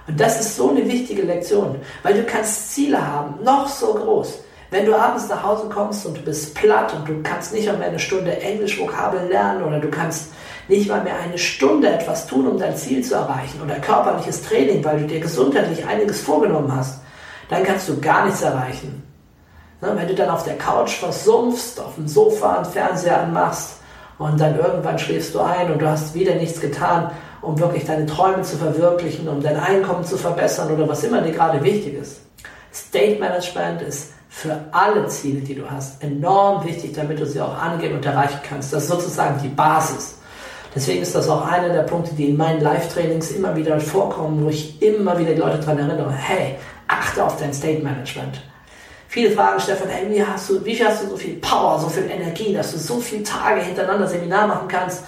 Und 0.08 0.20
das 0.20 0.40
ist 0.40 0.56
so 0.56 0.70
eine 0.70 0.86
wichtige 0.88 1.22
Lektion, 1.22 1.76
weil 2.04 2.16
du 2.16 2.24
kannst 2.24 2.74
Ziele 2.74 3.06
haben, 3.06 3.44
noch 3.44 3.68
so 3.68 3.94
groß. 3.94 4.40
Wenn 4.70 4.86
du 4.86 4.96
abends 4.96 5.30
nach 5.30 5.44
Hause 5.44 5.70
kommst 5.70 6.06
und 6.06 6.18
du 6.18 6.22
bist 6.22 6.54
platt 6.56 6.94
und 6.94 7.08
du 7.08 7.22
kannst 7.24 7.54
nicht 7.54 7.66
mehr 7.66 7.88
eine 7.88 8.00
Stunde 8.00 8.42
Englisch-Vokabeln 8.42 9.30
lernen 9.30 9.64
oder 9.64 9.80
du 9.80 9.90
kannst 9.90 10.32
nicht 10.68 10.90
mal 10.90 11.04
mehr 11.04 11.18
eine 11.18 11.38
Stunde 11.38 11.90
etwas 11.90 12.28
tun, 12.28 12.48
um 12.48 12.60
dein 12.60 12.76
Ziel 12.76 13.04
zu 13.04 13.16
erreichen 13.16 13.62
oder 13.64 13.76
körperliches 13.76 14.44
Training, 14.44 14.84
weil 14.84 15.00
du 15.00 15.08
dir 15.08 15.20
gesundheitlich 15.20 15.86
einiges 15.86 16.22
vorgenommen 16.22 16.74
hast, 16.76 17.00
dann 17.50 17.64
kannst 17.64 17.88
du 17.88 18.00
gar 18.00 18.26
nichts 18.26 18.42
erreichen. 18.42 19.04
Ne, 19.82 19.92
wenn 19.96 20.08
du 20.08 20.16
dann 20.16 20.30
auf 20.30 20.44
der 20.44 20.58
Couch 20.58 20.96
versumpfst, 20.96 21.80
auf 21.80 21.96
dem 21.96 22.08
Sofa 22.08 22.56
einen 22.56 22.66
Fernseher 22.66 23.22
anmachst 23.22 23.78
und 24.18 24.40
dann 24.40 24.58
irgendwann 24.58 24.98
schläfst 24.98 25.36
du 25.36 25.40
ein 25.40 25.72
und 25.72 25.80
du 25.80 25.88
hast 25.88 26.16
wieder 26.16 26.36
nichts 26.36 26.60
getan, 26.60 27.12
um 27.42 27.60
wirklich 27.60 27.86
deine 27.86 28.08
Träume 28.08 28.42
zu 28.42 28.58
verwirklichen, 28.58 29.28
um 29.30 29.42
dein 29.42 29.58
Einkommen 29.58 30.04
zu 30.04 30.18
verbessern 30.18 30.72
oder 30.74 30.90
was 30.90 31.04
immer 31.04 31.22
dir 31.22 31.32
gerade 31.32 31.64
wichtig 31.64 31.94
ist. 31.94 32.22
State 32.74 33.20
Management 33.20 33.84
ist 33.84 34.14
für 34.30 34.60
alle 34.72 35.08
Ziele, 35.08 35.42
die 35.42 35.56
du 35.56 35.70
hast, 35.70 36.04
enorm 36.04 36.66
wichtig, 36.66 36.94
damit 36.94 37.20
du 37.20 37.26
sie 37.26 37.40
auch 37.40 37.58
angehen 37.58 37.96
und 37.96 38.06
erreichen 38.06 38.40
kannst. 38.48 38.74
Das 38.74 38.84
ist 38.84 38.90
sozusagen 38.90 39.40
die 39.42 39.48
Basis. 39.48 40.17
Deswegen 40.76 41.02
ist 41.02 41.16
das 41.16 41.30
auch 41.30 41.46
einer 41.46 41.70
der 41.70 41.84
Punkte, 41.84 42.14
die 42.16 42.30
in 42.30 42.38
meinen 42.38 42.62
Live-Trainings 42.62 43.32
immer 43.32 43.56
wieder 43.56 43.80
vorkommen, 43.80 44.44
wo 44.44 44.50
ich 44.50 44.82
immer 44.82 45.18
wieder 45.18 45.34
die 45.34 45.40
Leute 45.40 45.58
daran 45.60 45.80
erinnere, 45.80 46.12
hey, 46.12 46.56
achte 46.88 47.24
auf 47.24 47.38
dein 47.38 47.54
State 47.54 47.84
Management. 47.84 48.42
Viele 49.08 49.32
fragen 49.32 49.60
Stefan, 49.60 49.90
hey, 49.90 50.08
wie, 50.10 50.24
hast 50.24 50.50
du, 50.50 50.64
wie 50.64 50.76
hast 50.84 51.04
du 51.04 51.10
so 51.10 51.18
viel 51.18 51.36
Power, 51.36 51.80
so 51.80 51.88
viel 51.88 52.10
Energie, 52.10 52.54
dass 52.54 52.74
du 52.74 52.78
so 52.78 53.00
viele 53.00 53.24
Tage 53.24 53.62
hintereinander 53.62 54.08
Seminar 54.08 54.48
machen 54.48 54.68
kannst? 54.68 55.04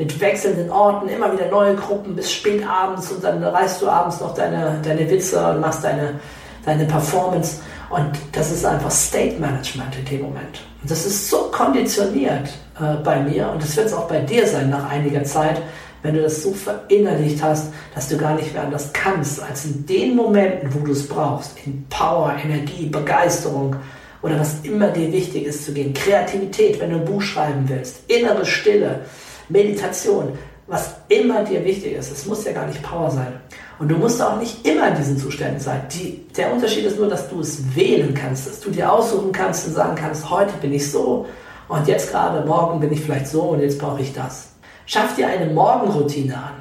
mit 0.00 0.18
wechselnden 0.18 0.70
Orten, 0.70 1.10
immer 1.10 1.30
wieder 1.30 1.50
neue 1.50 1.76
Gruppen 1.76 2.16
bis 2.16 2.32
spät 2.32 2.66
abends 2.66 3.12
und 3.12 3.22
dann 3.22 3.44
reißt 3.44 3.82
du 3.82 3.88
abends 3.90 4.18
noch 4.18 4.34
deine, 4.34 4.80
deine 4.82 5.10
Witze 5.10 5.46
und 5.46 5.60
machst 5.60 5.84
deine, 5.84 6.18
deine 6.64 6.86
Performance. 6.86 7.60
Und 7.90 8.12
das 8.32 8.52
ist 8.52 8.64
einfach 8.64 8.90
State 8.90 9.38
Management 9.40 9.96
in 9.98 10.04
dem 10.04 10.22
Moment. 10.22 10.62
Und 10.80 10.90
das 10.90 11.04
ist 11.04 11.28
so 11.28 11.50
konditioniert 11.50 12.48
äh, 12.80 12.94
bei 13.02 13.20
mir 13.20 13.50
und 13.50 13.62
das 13.62 13.76
wird 13.76 13.86
es 13.86 13.92
auch 13.92 14.06
bei 14.06 14.20
dir 14.20 14.46
sein 14.46 14.70
nach 14.70 14.88
einiger 14.88 15.24
Zeit, 15.24 15.60
wenn 16.02 16.14
du 16.14 16.22
das 16.22 16.42
so 16.42 16.54
verinnerlicht 16.54 17.42
hast, 17.42 17.72
dass 17.94 18.08
du 18.08 18.16
gar 18.16 18.34
nicht 18.34 18.54
mehr 18.54 18.62
anders 18.62 18.90
kannst, 18.92 19.42
als 19.42 19.66
in 19.66 19.84
den 19.84 20.16
Momenten, 20.16 20.72
wo 20.72 20.78
du 20.86 20.92
es 20.92 21.06
brauchst, 21.06 21.58
in 21.66 21.84
Power, 21.90 22.34
Energie, 22.42 22.86
Begeisterung 22.86 23.76
oder 24.22 24.38
was 24.38 24.60
immer 24.62 24.88
dir 24.88 25.12
wichtig 25.12 25.44
ist 25.44 25.64
zu 25.64 25.72
gehen, 25.72 25.92
Kreativität, 25.92 26.80
wenn 26.80 26.90
du 26.90 26.96
ein 26.96 27.04
Buch 27.04 27.20
schreiben 27.20 27.64
willst, 27.66 28.08
innere 28.08 28.46
Stille, 28.46 29.00
Meditation, 29.48 30.38
was 30.68 30.94
immer 31.08 31.44
dir 31.44 31.64
wichtig 31.64 31.94
ist. 31.94 32.12
Es 32.12 32.24
muss 32.24 32.44
ja 32.44 32.52
gar 32.52 32.66
nicht 32.66 32.82
Power 32.82 33.10
sein. 33.10 33.32
Und 33.80 33.88
du 33.88 33.96
musst 33.96 34.20
auch 34.20 34.36
nicht 34.36 34.66
immer 34.66 34.88
in 34.88 34.96
diesen 34.96 35.16
Zuständen 35.16 35.58
sein. 35.58 35.80
Die, 35.90 36.26
der 36.36 36.52
Unterschied 36.52 36.84
ist 36.84 36.98
nur, 36.98 37.08
dass 37.08 37.30
du 37.30 37.40
es 37.40 37.74
wählen 37.74 38.12
kannst, 38.12 38.46
dass 38.46 38.60
du 38.60 38.70
dir 38.70 38.92
aussuchen 38.92 39.32
kannst 39.32 39.66
und 39.66 39.72
sagen 39.72 39.94
kannst, 39.94 40.28
heute 40.28 40.52
bin 40.60 40.74
ich 40.74 40.90
so 40.90 41.26
und 41.66 41.88
jetzt 41.88 42.10
gerade 42.10 42.46
morgen 42.46 42.78
bin 42.78 42.92
ich 42.92 43.00
vielleicht 43.00 43.28
so 43.28 43.40
und 43.40 43.60
jetzt 43.60 43.78
brauche 43.78 44.02
ich 44.02 44.12
das. 44.12 44.50
Schaff 44.84 45.16
dir 45.16 45.28
eine 45.28 45.46
Morgenroutine 45.46 46.36
an. 46.36 46.52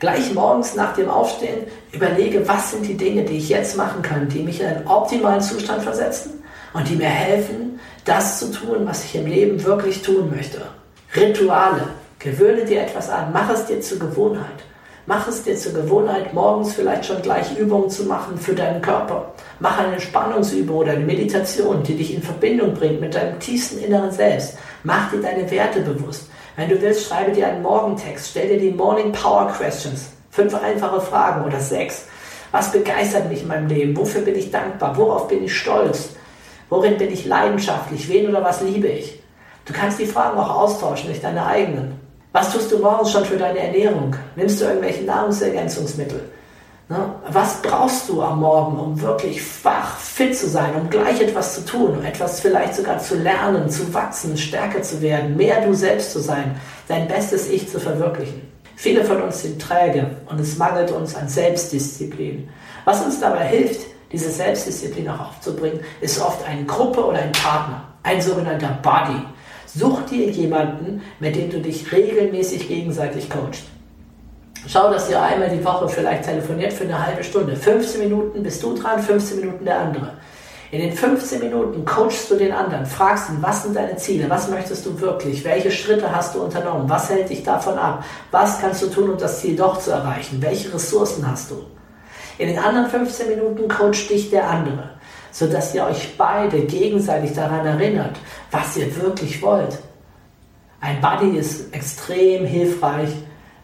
Gleich 0.00 0.34
morgens 0.34 0.74
nach 0.74 0.94
dem 0.94 1.08
Aufstehen 1.08 1.66
überlege, 1.92 2.46
was 2.46 2.72
sind 2.72 2.86
die 2.86 2.98
Dinge, 2.98 3.24
die 3.24 3.38
ich 3.38 3.48
jetzt 3.48 3.78
machen 3.78 4.02
kann, 4.02 4.28
die 4.28 4.42
mich 4.42 4.60
in 4.60 4.66
einen 4.66 4.86
optimalen 4.86 5.40
Zustand 5.40 5.82
versetzen 5.82 6.44
und 6.74 6.86
die 6.86 6.96
mir 6.96 7.08
helfen, 7.08 7.80
das 8.04 8.38
zu 8.38 8.52
tun, 8.52 8.80
was 8.84 9.02
ich 9.02 9.14
im 9.14 9.26
Leben 9.26 9.64
wirklich 9.64 10.02
tun 10.02 10.30
möchte. 10.30 10.60
Rituale. 11.16 11.88
Gewöhne 12.18 12.66
dir 12.66 12.82
etwas 12.82 13.08
an. 13.08 13.30
Mach 13.32 13.48
es 13.48 13.64
dir 13.64 13.80
zur 13.80 13.98
Gewohnheit. 13.98 14.62
Mach 15.08 15.28
es 15.28 15.44
dir 15.44 15.56
zur 15.56 15.72
Gewohnheit, 15.72 16.34
morgens 16.34 16.74
vielleicht 16.74 17.06
schon 17.06 17.22
gleich 17.22 17.56
Übungen 17.56 17.88
zu 17.88 18.06
machen 18.06 18.36
für 18.36 18.56
deinen 18.56 18.82
Körper. 18.82 19.32
Mach 19.60 19.78
eine 19.78 19.92
Entspannungsübung 19.92 20.78
oder 20.78 20.92
eine 20.92 21.04
Meditation, 21.04 21.84
die 21.84 21.96
dich 21.96 22.12
in 22.12 22.22
Verbindung 22.24 22.74
bringt 22.74 23.00
mit 23.00 23.14
deinem 23.14 23.38
tiefsten 23.38 23.78
inneren 23.78 24.10
Selbst. 24.10 24.58
Mach 24.82 25.12
dir 25.12 25.22
deine 25.22 25.48
Werte 25.48 25.82
bewusst. 25.82 26.28
Wenn 26.56 26.68
du 26.68 26.82
willst, 26.82 27.06
schreibe 27.06 27.30
dir 27.30 27.46
einen 27.46 27.62
Morgentext. 27.62 28.30
Stell 28.30 28.48
dir 28.48 28.58
die 28.58 28.76
Morning 28.76 29.12
Power 29.12 29.46
Questions. 29.46 30.08
Fünf 30.32 30.52
einfache 30.56 31.00
Fragen 31.00 31.44
oder 31.44 31.60
sechs. 31.60 32.06
Was 32.50 32.72
begeistert 32.72 33.28
mich 33.28 33.42
in 33.42 33.48
meinem 33.48 33.68
Leben? 33.68 33.96
Wofür 33.96 34.22
bin 34.22 34.34
ich 34.34 34.50
dankbar? 34.50 34.96
Worauf 34.96 35.28
bin 35.28 35.44
ich 35.44 35.56
stolz? 35.56 36.16
Worin 36.68 36.98
bin 36.98 37.12
ich 37.12 37.26
leidenschaftlich? 37.26 38.08
Wen 38.08 38.28
oder 38.28 38.42
was 38.42 38.60
liebe 38.60 38.88
ich? 38.88 39.22
Du 39.66 39.72
kannst 39.72 40.00
die 40.00 40.06
Fragen 40.06 40.36
auch 40.36 40.50
austauschen 40.50 41.06
durch 41.06 41.20
deine 41.20 41.46
eigenen. 41.46 42.05
Was 42.36 42.52
tust 42.52 42.70
du 42.70 42.76
morgens 42.80 43.12
schon 43.12 43.24
für 43.24 43.38
deine 43.38 43.60
Ernährung? 43.60 44.14
Nimmst 44.34 44.60
du 44.60 44.66
irgendwelche 44.66 45.04
Nahrungsergänzungsmittel? 45.04 46.20
Ne? 46.90 47.14
Was 47.30 47.62
brauchst 47.62 48.10
du 48.10 48.20
am 48.20 48.40
Morgen, 48.40 48.78
um 48.78 49.00
wirklich 49.00 49.40
wach, 49.64 49.96
fit 49.96 50.36
zu 50.36 50.46
sein, 50.46 50.74
um 50.78 50.90
gleich 50.90 51.18
etwas 51.18 51.54
zu 51.54 51.64
tun, 51.64 51.96
um 51.96 52.04
etwas 52.04 52.40
vielleicht 52.40 52.74
sogar 52.74 52.98
zu 52.98 53.14
lernen, 53.14 53.70
zu 53.70 53.94
wachsen, 53.94 54.36
stärker 54.36 54.82
zu 54.82 55.00
werden, 55.00 55.34
mehr 55.34 55.64
du 55.64 55.72
selbst 55.72 56.12
zu 56.12 56.18
sein, 56.18 56.60
dein 56.88 57.08
bestes 57.08 57.48
Ich 57.48 57.70
zu 57.70 57.80
verwirklichen? 57.80 58.42
Viele 58.74 59.02
von 59.02 59.22
uns 59.22 59.40
sind 59.40 59.58
träge 59.58 60.06
und 60.26 60.38
es 60.38 60.58
mangelt 60.58 60.90
uns 60.90 61.16
an 61.16 61.30
Selbstdisziplin. 61.30 62.50
Was 62.84 63.02
uns 63.02 63.18
dabei 63.18 63.46
hilft, 63.46 63.80
diese 64.12 64.28
Selbstdisziplin 64.28 65.08
auch 65.08 65.30
aufzubringen, 65.30 65.80
ist 66.02 66.20
oft 66.20 66.46
eine 66.46 66.66
Gruppe 66.66 67.02
oder 67.02 67.20
ein 67.20 67.32
Partner, 67.32 67.82
ein 68.02 68.20
sogenannter 68.20 68.78
Buddy. 68.82 69.22
Such 69.78 70.06
dir 70.06 70.30
jemanden, 70.30 71.02
mit 71.20 71.36
dem 71.36 71.50
du 71.50 71.60
dich 71.60 71.92
regelmäßig 71.92 72.66
gegenseitig 72.66 73.28
coachst. 73.28 73.64
Schau, 74.66 74.90
dass 74.90 75.10
ihr 75.10 75.20
einmal 75.20 75.50
die 75.50 75.62
Woche 75.62 75.86
vielleicht 75.86 76.24
telefoniert 76.24 76.72
für 76.72 76.84
eine 76.84 77.06
halbe 77.06 77.22
Stunde. 77.22 77.54
15 77.54 78.00
Minuten 78.00 78.42
bist 78.42 78.62
du 78.62 78.74
dran, 78.74 79.02
15 79.02 79.40
Minuten 79.40 79.66
der 79.66 79.80
andere. 79.80 80.12
In 80.70 80.80
den 80.80 80.94
15 80.94 81.40
Minuten 81.40 81.84
coachst 81.84 82.30
du 82.30 82.36
den 82.36 82.52
anderen, 82.52 82.86
fragst 82.86 83.28
ihn, 83.28 83.36
was 83.42 83.64
sind 83.64 83.76
deine 83.76 83.96
Ziele, 83.96 84.30
was 84.30 84.48
möchtest 84.48 84.86
du 84.86 84.98
wirklich, 84.98 85.44
welche 85.44 85.70
Schritte 85.70 86.10
hast 86.10 86.34
du 86.34 86.42
unternommen, 86.42 86.88
was 86.88 87.10
hält 87.10 87.28
dich 87.28 87.42
davon 87.42 87.76
ab, 87.76 88.02
was 88.30 88.58
kannst 88.58 88.82
du 88.82 88.86
tun, 88.86 89.10
um 89.10 89.18
das 89.18 89.40
Ziel 89.40 89.56
doch 89.56 89.78
zu 89.78 89.90
erreichen, 89.90 90.40
welche 90.40 90.72
Ressourcen 90.72 91.30
hast 91.30 91.50
du. 91.50 91.56
In 92.38 92.48
den 92.48 92.58
anderen 92.58 92.88
15 92.88 93.28
Minuten 93.28 93.68
coacht 93.68 94.08
dich 94.08 94.30
der 94.30 94.48
andere, 94.48 94.95
sodass 95.38 95.74
ihr 95.74 95.84
euch 95.84 96.14
beide 96.16 96.60
gegenseitig 96.60 97.34
daran 97.34 97.66
erinnert, 97.66 98.16
was 98.50 98.74
ihr 98.78 98.96
wirklich 98.96 99.42
wollt. 99.42 99.78
Ein 100.80 100.98
Buddy 101.02 101.36
ist 101.36 101.74
extrem 101.74 102.46
hilfreich, 102.46 103.10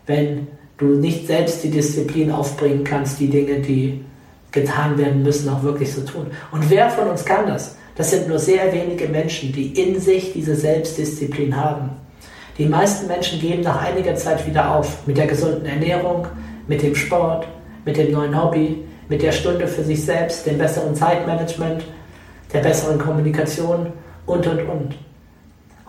wenn 0.07 0.49
du 0.77 0.85
nicht 0.85 1.27
selbst 1.27 1.65
die 1.65 1.71
Disziplin 1.71 2.31
aufbringen 2.31 2.85
kannst, 2.85 3.21
die 3.21 3.31
Dinge, 3.31 3.61
die 3.61 4.05
getan 4.51 4.99
werden 4.99 5.23
müssen, 5.23 5.49
auch 5.49 5.63
wirklich 5.63 5.91
zu 5.91 6.05
tun. 6.05 6.27
Und 6.51 6.69
wer 6.69 6.91
von 6.91 7.09
uns 7.09 7.25
kann 7.25 7.47
das? 7.47 7.75
Das 7.95 8.11
sind 8.11 8.29
nur 8.29 8.39
sehr 8.39 8.71
wenige 8.71 9.09
Menschen, 9.09 9.51
die 9.51 9.69
in 9.69 9.99
sich 9.99 10.35
diese 10.35 10.55
Selbstdisziplin 10.55 11.57
haben. 11.57 11.89
Die 12.59 12.67
meisten 12.67 13.07
Menschen 13.07 13.41
geben 13.41 13.63
nach 13.63 13.81
einiger 13.81 14.15
Zeit 14.17 14.47
wieder 14.47 14.75
auf 14.75 15.07
mit 15.07 15.17
der 15.17 15.27
gesunden 15.27 15.65
Ernährung, 15.65 16.27
mit 16.69 16.83
dem 16.83 16.95
Sport, 16.95 17.47
mit 17.87 17.97
dem 17.97 18.13
neuen 18.13 18.39
Hobby, 18.39 18.85
mit 19.09 19.23
der 19.23 19.33
Stunde 19.33 19.67
für 19.67 19.83
sich 19.83 20.05
selbst, 20.05 20.47
dem 20.47 20.59
besseren 20.59 20.95
Zeitmanagement, 20.95 21.85
der 22.53 22.61
besseren 22.61 22.99
Kommunikation 22.99 23.93
und, 24.27 24.47
und, 24.47 24.61
und. 24.69 24.95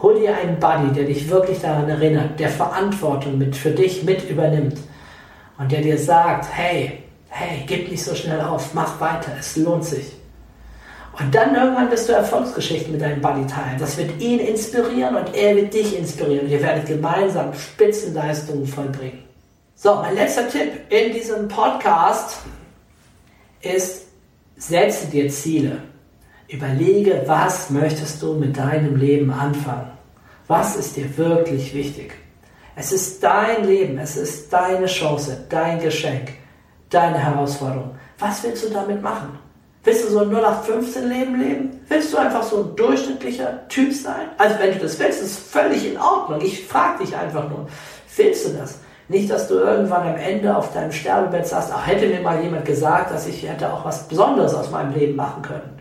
Hol 0.02 0.19
dir 0.19 0.36
einen 0.36 0.60
Buddy, 0.60 0.93
der 0.93 1.06
dich 1.06 1.30
wirklich 1.30 1.62
daran 1.62 1.89
erinnert, 1.89 2.39
der 2.39 2.49
Verantwortung 2.49 3.38
mit, 3.38 3.56
für 3.56 3.71
dich 3.71 4.04
mit 4.04 4.30
übernimmt 4.30 4.78
und 5.58 5.71
der 5.71 5.82
dir 5.82 5.97
sagt, 5.97 6.45
hey, 6.52 7.04
hey, 7.30 7.63
gib 7.65 7.89
nicht 7.89 8.04
so 8.04 8.13
schnell 8.13 8.41
auf, 8.41 8.73
mach 8.73 8.99
weiter, 8.99 9.32
es 9.39 9.56
lohnt 9.56 9.86
sich. 9.86 10.12
Und 11.19 11.34
dann 11.34 11.54
irgendwann 11.56 11.91
wirst 11.91 12.10
du 12.10 12.13
Erfolgsgeschichten 12.13 12.91
mit 12.91 13.02
deinem 13.02 13.21
Buddy 13.21 13.45
teilen. 13.45 13.78
Das 13.80 13.97
wird 13.97 14.19
ihn 14.19 14.39
inspirieren 14.39 15.15
und 15.15 15.36
er 15.36 15.56
wird 15.56 15.73
dich 15.73 15.97
inspirieren. 15.97 16.49
Ihr 16.49 16.62
werdet 16.62 16.88
gemeinsam 16.88 17.54
Spitzenleistungen 17.54 18.65
vollbringen. 18.65 19.23
So, 19.76 19.95
mein 19.95 20.15
letzter 20.15 20.47
Tipp 20.49 20.71
in 20.89 21.13
diesem 21.13 21.47
Podcast 21.47 22.39
ist, 23.63 24.04
setze 24.58 25.08
dir 25.08 25.30
Ziele. 25.30 25.80
Überlege, 26.47 27.23
was 27.26 27.69
möchtest 27.69 28.21
du 28.21 28.34
mit 28.34 28.58
deinem 28.58 28.95
Leben 28.95 29.32
anfangen? 29.32 29.91
Was 30.47 30.76
ist 30.76 30.97
dir 30.97 31.17
wirklich 31.17 31.73
wichtig? 31.73 32.13
Es 32.76 32.91
ist 32.91 33.23
dein 33.23 33.65
Leben, 33.65 33.97
es 33.97 34.17
ist 34.17 34.52
deine 34.52 34.88
Chance, 34.88 35.45
dein 35.49 35.80
Geschenk, 35.80 36.34
deine 36.89 37.17
Herausforderung. 37.17 37.95
Was 38.19 38.43
willst 38.43 38.65
du 38.65 38.69
damit 38.69 39.02
machen? 39.02 39.39
Willst 39.84 40.06
du 40.06 40.10
so 40.10 40.19
ein 40.19 40.30
0815 40.34 41.10
Leben 41.10 41.39
leben? 41.39 41.80
Willst 41.88 42.13
du 42.13 42.17
einfach 42.17 42.43
so 42.43 42.63
ein 42.63 42.76
durchschnittlicher 42.76 43.67
Typ 43.67 43.93
sein? 43.93 44.30
Also 44.38 44.58
wenn 44.60 44.73
du 44.73 44.80
das 44.80 44.97
willst, 44.99 45.21
ist 45.21 45.39
völlig 45.39 45.91
in 45.91 45.97
Ordnung. 45.97 46.41
Ich 46.41 46.65
frage 46.65 47.04
dich 47.04 47.15
einfach 47.15 47.49
nur, 47.49 47.67
willst 48.15 48.47
du 48.47 48.54
das? 48.54 48.80
Nicht, 49.13 49.30
dass 49.30 49.47
du 49.47 49.54
irgendwann 49.54 50.08
am 50.08 50.15
Ende 50.15 50.58
auf 50.58 50.73
deinem 50.73 50.91
Sterbebett 50.91 51.45
sagst, 51.45 51.69
ach, 51.71 51.86
hätte 51.86 52.08
mir 52.08 52.19
mal 52.21 52.41
jemand 52.41 52.65
gesagt, 52.65 53.13
dass 53.13 53.28
ich 53.28 53.47
hätte 53.47 53.71
auch 53.71 53.86
was 53.86 54.08
Besonderes 54.08 54.56
aus 54.56 54.71
meinem 54.71 54.91
Leben 54.91 55.15
machen 55.15 55.43
können. 55.43 55.80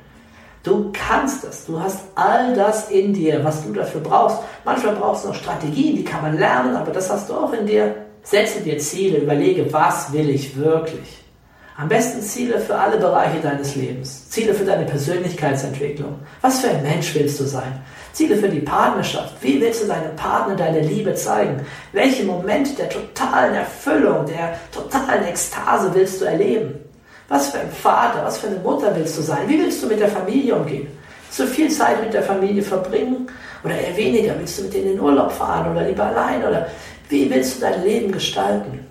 Du 0.63 0.93
kannst 0.93 1.43
es. 1.45 1.65
Du 1.65 1.81
hast 1.81 2.01
all 2.15 2.55
das 2.55 2.91
in 2.91 3.15
dir, 3.15 3.43
was 3.43 3.65
du 3.65 3.73
dafür 3.73 4.03
brauchst. 4.03 4.37
Manchmal 4.67 4.97
brauchst 4.97 5.25
du 5.25 5.29
noch 5.29 5.35
Strategien, 5.35 5.97
die 5.97 6.05
kann 6.05 6.21
man 6.21 6.37
lernen, 6.37 6.77
aber 6.77 6.93
das 6.93 7.11
hast 7.11 7.31
du 7.31 7.35
auch 7.35 7.55
in 7.55 7.67
dir. 7.67 7.95
Setze 8.23 8.61
dir 8.61 8.77
Ziele, 8.77 9.21
überlege, 9.21 9.73
was 9.73 10.13
will 10.13 10.29
ich 10.29 10.55
wirklich. 10.55 11.25
Am 11.79 11.89
besten 11.89 12.21
Ziele 12.21 12.61
für 12.61 12.75
alle 12.77 12.99
Bereiche 12.99 13.41
deines 13.41 13.75
Lebens. 13.77 14.29
Ziele 14.29 14.53
für 14.53 14.67
deine 14.67 14.85
Persönlichkeitsentwicklung. 14.85 16.17
Was 16.43 16.61
für 16.61 16.69
ein 16.69 16.83
Mensch 16.83 17.15
willst 17.15 17.41
du 17.41 17.45
sein? 17.45 17.81
Ziele 18.13 18.37
für 18.37 18.49
die 18.49 18.61
Partnerschaft. 18.61 19.35
Wie 19.41 19.61
willst 19.61 19.83
du 19.83 19.87
deinem 19.89 20.15
Partner 20.17 20.55
deine 20.55 20.81
Liebe 20.81 21.15
zeigen? 21.15 21.65
Welchen 21.93 22.27
Moment 22.27 22.79
der 22.79 22.89
totalen 22.89 23.55
Erfüllung, 23.55 24.27
der 24.27 24.59
totalen 24.71 25.25
Ekstase 25.27 25.91
willst 25.95 26.21
du 26.21 26.27
erleben? 26.27 26.75
Was 27.29 27.51
für 27.51 27.61
ein 27.61 27.71
Vater, 27.71 28.25
was 28.25 28.39
für 28.39 28.49
eine 28.49 28.57
Mutter 28.57 28.95
willst 28.95 29.17
du 29.17 29.23
sein? 29.23 29.49
Wie 29.49 29.59
willst 29.59 29.83
du 29.83 29.87
mit 29.87 30.01
der 30.01 30.09
Familie 30.09 30.55
umgehen? 30.55 30.89
Du 31.35 31.47
viel 31.47 31.71
Zeit 31.71 32.03
mit 32.03 32.13
der 32.13 32.23
Familie 32.23 32.63
verbringen 32.63 33.27
oder 33.65 33.75
eher 33.75 33.97
weniger? 33.97 34.35
Willst 34.39 34.59
du 34.59 34.65
mit 34.65 34.75
denen 34.75 34.87
in 34.87 34.93
den 34.97 35.01
Urlaub 35.01 35.33
fahren 35.33 35.73
oder 35.73 35.87
lieber 35.87 36.05
allein? 36.05 36.45
Oder 36.45 36.67
wie 37.09 37.31
willst 37.31 37.57
du 37.57 37.61
dein 37.63 37.83
Leben 37.83 38.13
gestalten? 38.13 38.87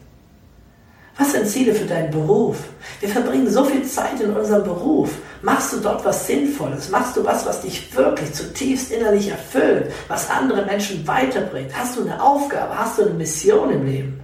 Was 1.18 1.34
sind 1.34 1.48
Ziele 1.48 1.74
für 1.74 1.86
deinen 1.86 2.10
Beruf? 2.10 2.58
Wir 3.00 3.10
verbringen 3.10 3.50
so 3.50 3.66
viel 3.66 3.84
Zeit 3.84 4.20
in 4.22 4.34
unserem 4.34 4.64
Beruf. 4.64 5.10
Machst 5.42 5.74
du 5.74 5.78
dort 5.78 6.06
was 6.06 6.26
Sinnvolles? 6.28 6.90
Machst 6.90 7.18
du 7.18 7.26
was, 7.26 7.46
was 7.46 7.62
dich 7.62 7.96
wirklich 7.96 8.34
zutiefst 8.34 8.92
innerlich 8.92 9.30
erfüllt, 9.30 9.92
was 10.08 10.30
andere 10.30 10.66
Menschen 10.66 11.06
weiterbringt? 11.08 11.72
Hast 11.78 11.98
du 11.98 12.02
eine 12.02 12.22
Aufgabe? 12.22 12.78
Hast 12.78 12.98
du 12.98 13.04
eine 13.04 13.14
Mission 13.14 13.72
im 13.72 13.86
Leben? 13.86 14.22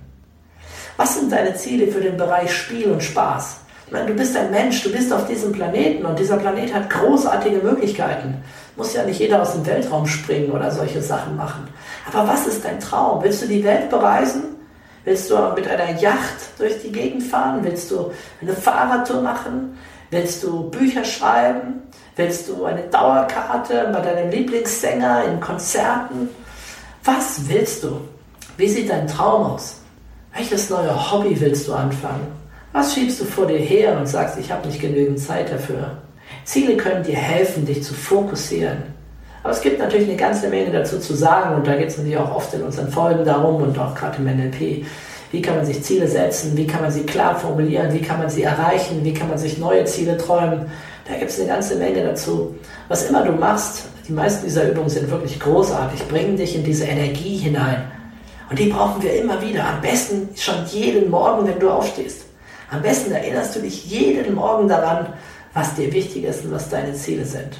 Was 0.96 1.20
sind 1.20 1.32
deine 1.32 1.56
Ziele 1.56 1.92
für 1.92 2.02
den 2.02 2.18
Bereich 2.18 2.52
Spiel 2.52 2.92
und 2.92 3.04
Spaß? 3.04 3.58
Ich 3.86 3.94
meine, 3.94 4.08
du 4.08 4.14
bist 4.16 4.36
ein 4.36 4.52
Mensch, 4.52 4.84
du 4.84 4.92
bist 4.92 5.14
auf 5.14 5.28
diesem 5.28 5.52
Planeten 5.54 6.06
und 6.06 6.20
dieser 6.20 6.38
Planet 6.38 6.74
hat 6.74 6.90
großartige 6.90 7.60
Möglichkeiten. 7.60 8.44
Muss 8.76 8.94
ja 8.94 9.04
nicht 9.04 9.20
jeder 9.20 9.42
aus 9.42 9.54
dem 9.54 9.66
Weltraum 9.66 10.06
springen 10.06 10.52
oder 10.52 10.72
solche 10.72 11.02
Sachen 11.02 11.38
machen. 11.38 11.68
Aber 12.12 12.28
was 12.28 12.48
ist 12.48 12.66
dein 12.66 12.80
Traum? 12.80 13.24
Willst 13.24 13.42
du 13.44 13.48
die 13.48 13.64
Welt 13.64 13.90
bereisen? 13.90 14.57
Willst 15.08 15.32
du 15.32 15.38
mit 15.56 15.66
einer 15.70 15.98
Yacht 16.02 16.36
durch 16.58 16.82
die 16.82 16.92
Gegend 16.92 17.24
fahren? 17.24 17.64
Willst 17.64 17.90
du 17.92 18.12
eine 18.42 18.52
Fahrradtour 18.52 19.22
machen? 19.22 19.78
Willst 20.12 20.44
du 20.44 20.70
Bücher 20.70 21.06
schreiben? 21.06 21.82
Willst 22.18 22.50
du 22.50 22.66
eine 22.66 22.82
Dauerkarte 22.82 23.90
bei 23.94 24.02
deinem 24.02 24.30
Lieblingssänger 24.30 25.24
in 25.24 25.40
Konzerten? 25.40 26.28
Was 27.06 27.40
willst 27.48 27.86
du? 27.86 28.02
Wie 28.58 28.68
sieht 28.68 28.90
dein 28.90 29.08
Traum 29.08 29.54
aus? 29.54 29.80
Welches 30.36 30.70
neue 30.70 30.94
Hobby 31.10 31.40
willst 31.40 31.70
du 31.70 31.74
anfangen? 31.74 32.28
Was 32.74 32.94
schiebst 32.94 33.22
du 33.22 33.24
vor 33.24 33.48
dir 33.48 33.60
her 33.60 33.98
und 33.98 34.08
sagst, 34.08 34.38
ich 34.38 34.52
habe 34.52 34.68
nicht 34.68 34.82
genügend 34.82 35.22
Zeit 35.22 35.50
dafür? 35.50 36.00
Ziele 36.44 36.76
können 36.76 37.06
dir 37.06 37.16
helfen, 37.16 37.66
dich 37.66 37.82
zu 37.82 37.94
fokussieren. 37.94 38.97
Aber 39.44 39.54
es 39.54 39.62
gibt 39.62 39.80
natürlich 39.80 40.08
eine 40.08 40.18
ganze 40.18 40.50
Menge 40.50 40.72
dazu 40.72 41.00
zu 41.00 41.14
sagen 41.14 41.56
und 41.56 41.68
da 41.68 41.76
geht 41.76 41.90
es 41.90 41.98
natürlich 41.98 42.18
auch 42.18 42.36
oft 42.36 42.54
in 42.54 42.64
unseren 42.64 42.92
Folgen 42.92 43.24
darum 43.24 43.62
und 43.62 43.78
auch 43.80 43.96
gerade 43.96 44.18
im 44.18 44.26
NLP. 44.26 44.86
Wie 45.32 45.42
kann 45.42 45.58
man 45.58 45.66
sich 45.66 45.84
Ziele 45.84 46.08
setzen? 46.08 46.56
Wie 46.56 46.66
kann 46.66 46.82
man 46.82 46.92
sie 46.92 47.04
klar 47.04 47.38
formulieren? 47.38 47.94
Wie 47.94 48.02
kann 48.02 48.20
man 48.20 48.30
sie 48.30 48.44
erreichen? 48.44 49.04
Wie 49.04 49.14
kann 49.14 49.30
man 49.30 49.38
sich 49.38 49.58
neue 49.58 49.84
Ziele 49.86 50.18
träumen? 50.18 50.68
Da 51.06 51.18
gibt 51.18 51.32
es 51.32 51.40
eine 51.40 51.50
ganze 51.50 51.76
Menge 51.76 52.04
dazu. 52.04 52.56
Was 52.88 53.10
immer 53.10 53.24
du 53.24 53.34
machst, 53.34 53.86
die 54.08 54.14
meisten 54.14 54.46
dieser 54.46 54.70
Übungen 54.70 54.90
sind 54.90 55.10
wirklich 55.12 55.40
großartig, 55.40 56.08
bringen 56.08 56.38
dich 56.38 56.56
in 56.56 56.64
diese 56.64 56.86
Energie 56.86 57.38
hinein. 57.38 57.92
Und 58.50 58.58
die 58.58 58.68
brauchen 58.68 59.04
wir 59.04 59.14
immer 59.20 59.42
wieder. 59.42 59.68
Am 59.68 59.82
besten 59.82 60.30
schon 60.38 60.66
jeden 60.68 61.10
Morgen, 61.10 61.46
wenn 61.46 61.60
du 61.60 61.70
aufstehst. 61.70 62.26
Am 62.72 62.82
besten 62.82 63.12
erinnerst 63.12 63.56
du 63.56 63.60
dich 63.60 63.86
jeden 63.86 64.36
Morgen 64.36 64.68
daran, 64.68 65.14
was 65.54 65.76
dir 65.76 65.92
wichtig 65.92 66.24
ist 66.24 66.46
und 66.46 66.52
was 66.52 66.70
deine 66.70 66.94
Ziele 66.94 67.26
sind. 67.26 67.58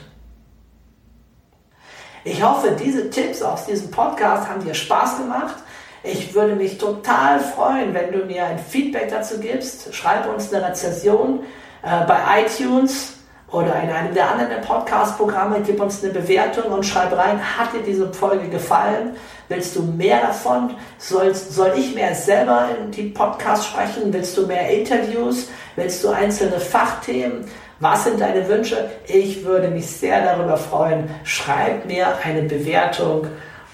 Ich 2.30 2.44
hoffe, 2.44 2.72
diese 2.72 3.10
Tipps 3.10 3.42
aus 3.42 3.66
diesem 3.66 3.90
Podcast 3.90 4.50
haben 4.50 4.62
dir 4.62 4.74
Spaß 4.74 5.20
gemacht. 5.20 5.56
Ich 6.04 6.34
würde 6.36 6.58
mich 6.58 6.78
total 6.78 7.40
freuen, 7.40 7.94
wenn 7.94 8.12
du 8.12 8.26
mir 8.26 8.46
ein 8.46 8.60
Feedback 8.60 9.10
dazu 9.10 9.40
gibst. 9.40 9.96
Schreib 9.96 10.28
uns 10.28 10.54
eine 10.54 10.68
Rezension 10.68 11.40
äh, 11.84 12.06
bei 12.06 12.42
iTunes 12.42 13.14
oder 13.50 13.82
in 13.82 13.90
einem 13.90 14.14
der 14.14 14.30
anderen 14.30 14.62
Podcast-Programme. 14.62 15.62
Gib 15.66 15.80
uns 15.80 16.04
eine 16.04 16.12
Bewertung 16.12 16.66
und 16.74 16.86
schreib 16.86 17.16
rein, 17.16 17.40
hat 17.58 17.72
dir 17.72 17.82
diese 17.82 18.12
Folge 18.14 18.50
gefallen? 18.50 19.16
Willst 19.48 19.78
du 19.78 19.84
mehr 19.84 20.20
davon? 20.20 20.76
Soll, 20.98 21.34
soll 21.34 21.76
ich 21.78 21.96
mehr 21.96 22.14
selber 22.14 22.68
in 22.78 22.92
die 22.92 23.04
Podcasts 23.04 23.68
sprechen? 23.68 24.12
Willst 24.12 24.36
du 24.36 24.46
mehr 24.46 24.70
Interviews? 24.70 25.48
Willst 25.78 26.04
du 26.04 26.10
einzelne 26.10 26.60
Fachthemen? 26.60 27.46
Was 27.80 28.06
sind 28.06 28.20
deine 28.20 28.48
Wünsche? 28.48 28.90
Ich 29.06 29.46
würde 29.46 29.68
mich 29.68 29.86
sehr 29.86 30.24
darüber 30.24 30.58
freuen. 30.58 31.10
Schreib 31.24 31.86
mir 31.86 32.08
eine 32.24 32.44
Bewertung 32.44 33.28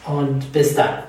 und 0.05 0.51
bis 0.51 0.75
dann. 0.75 1.03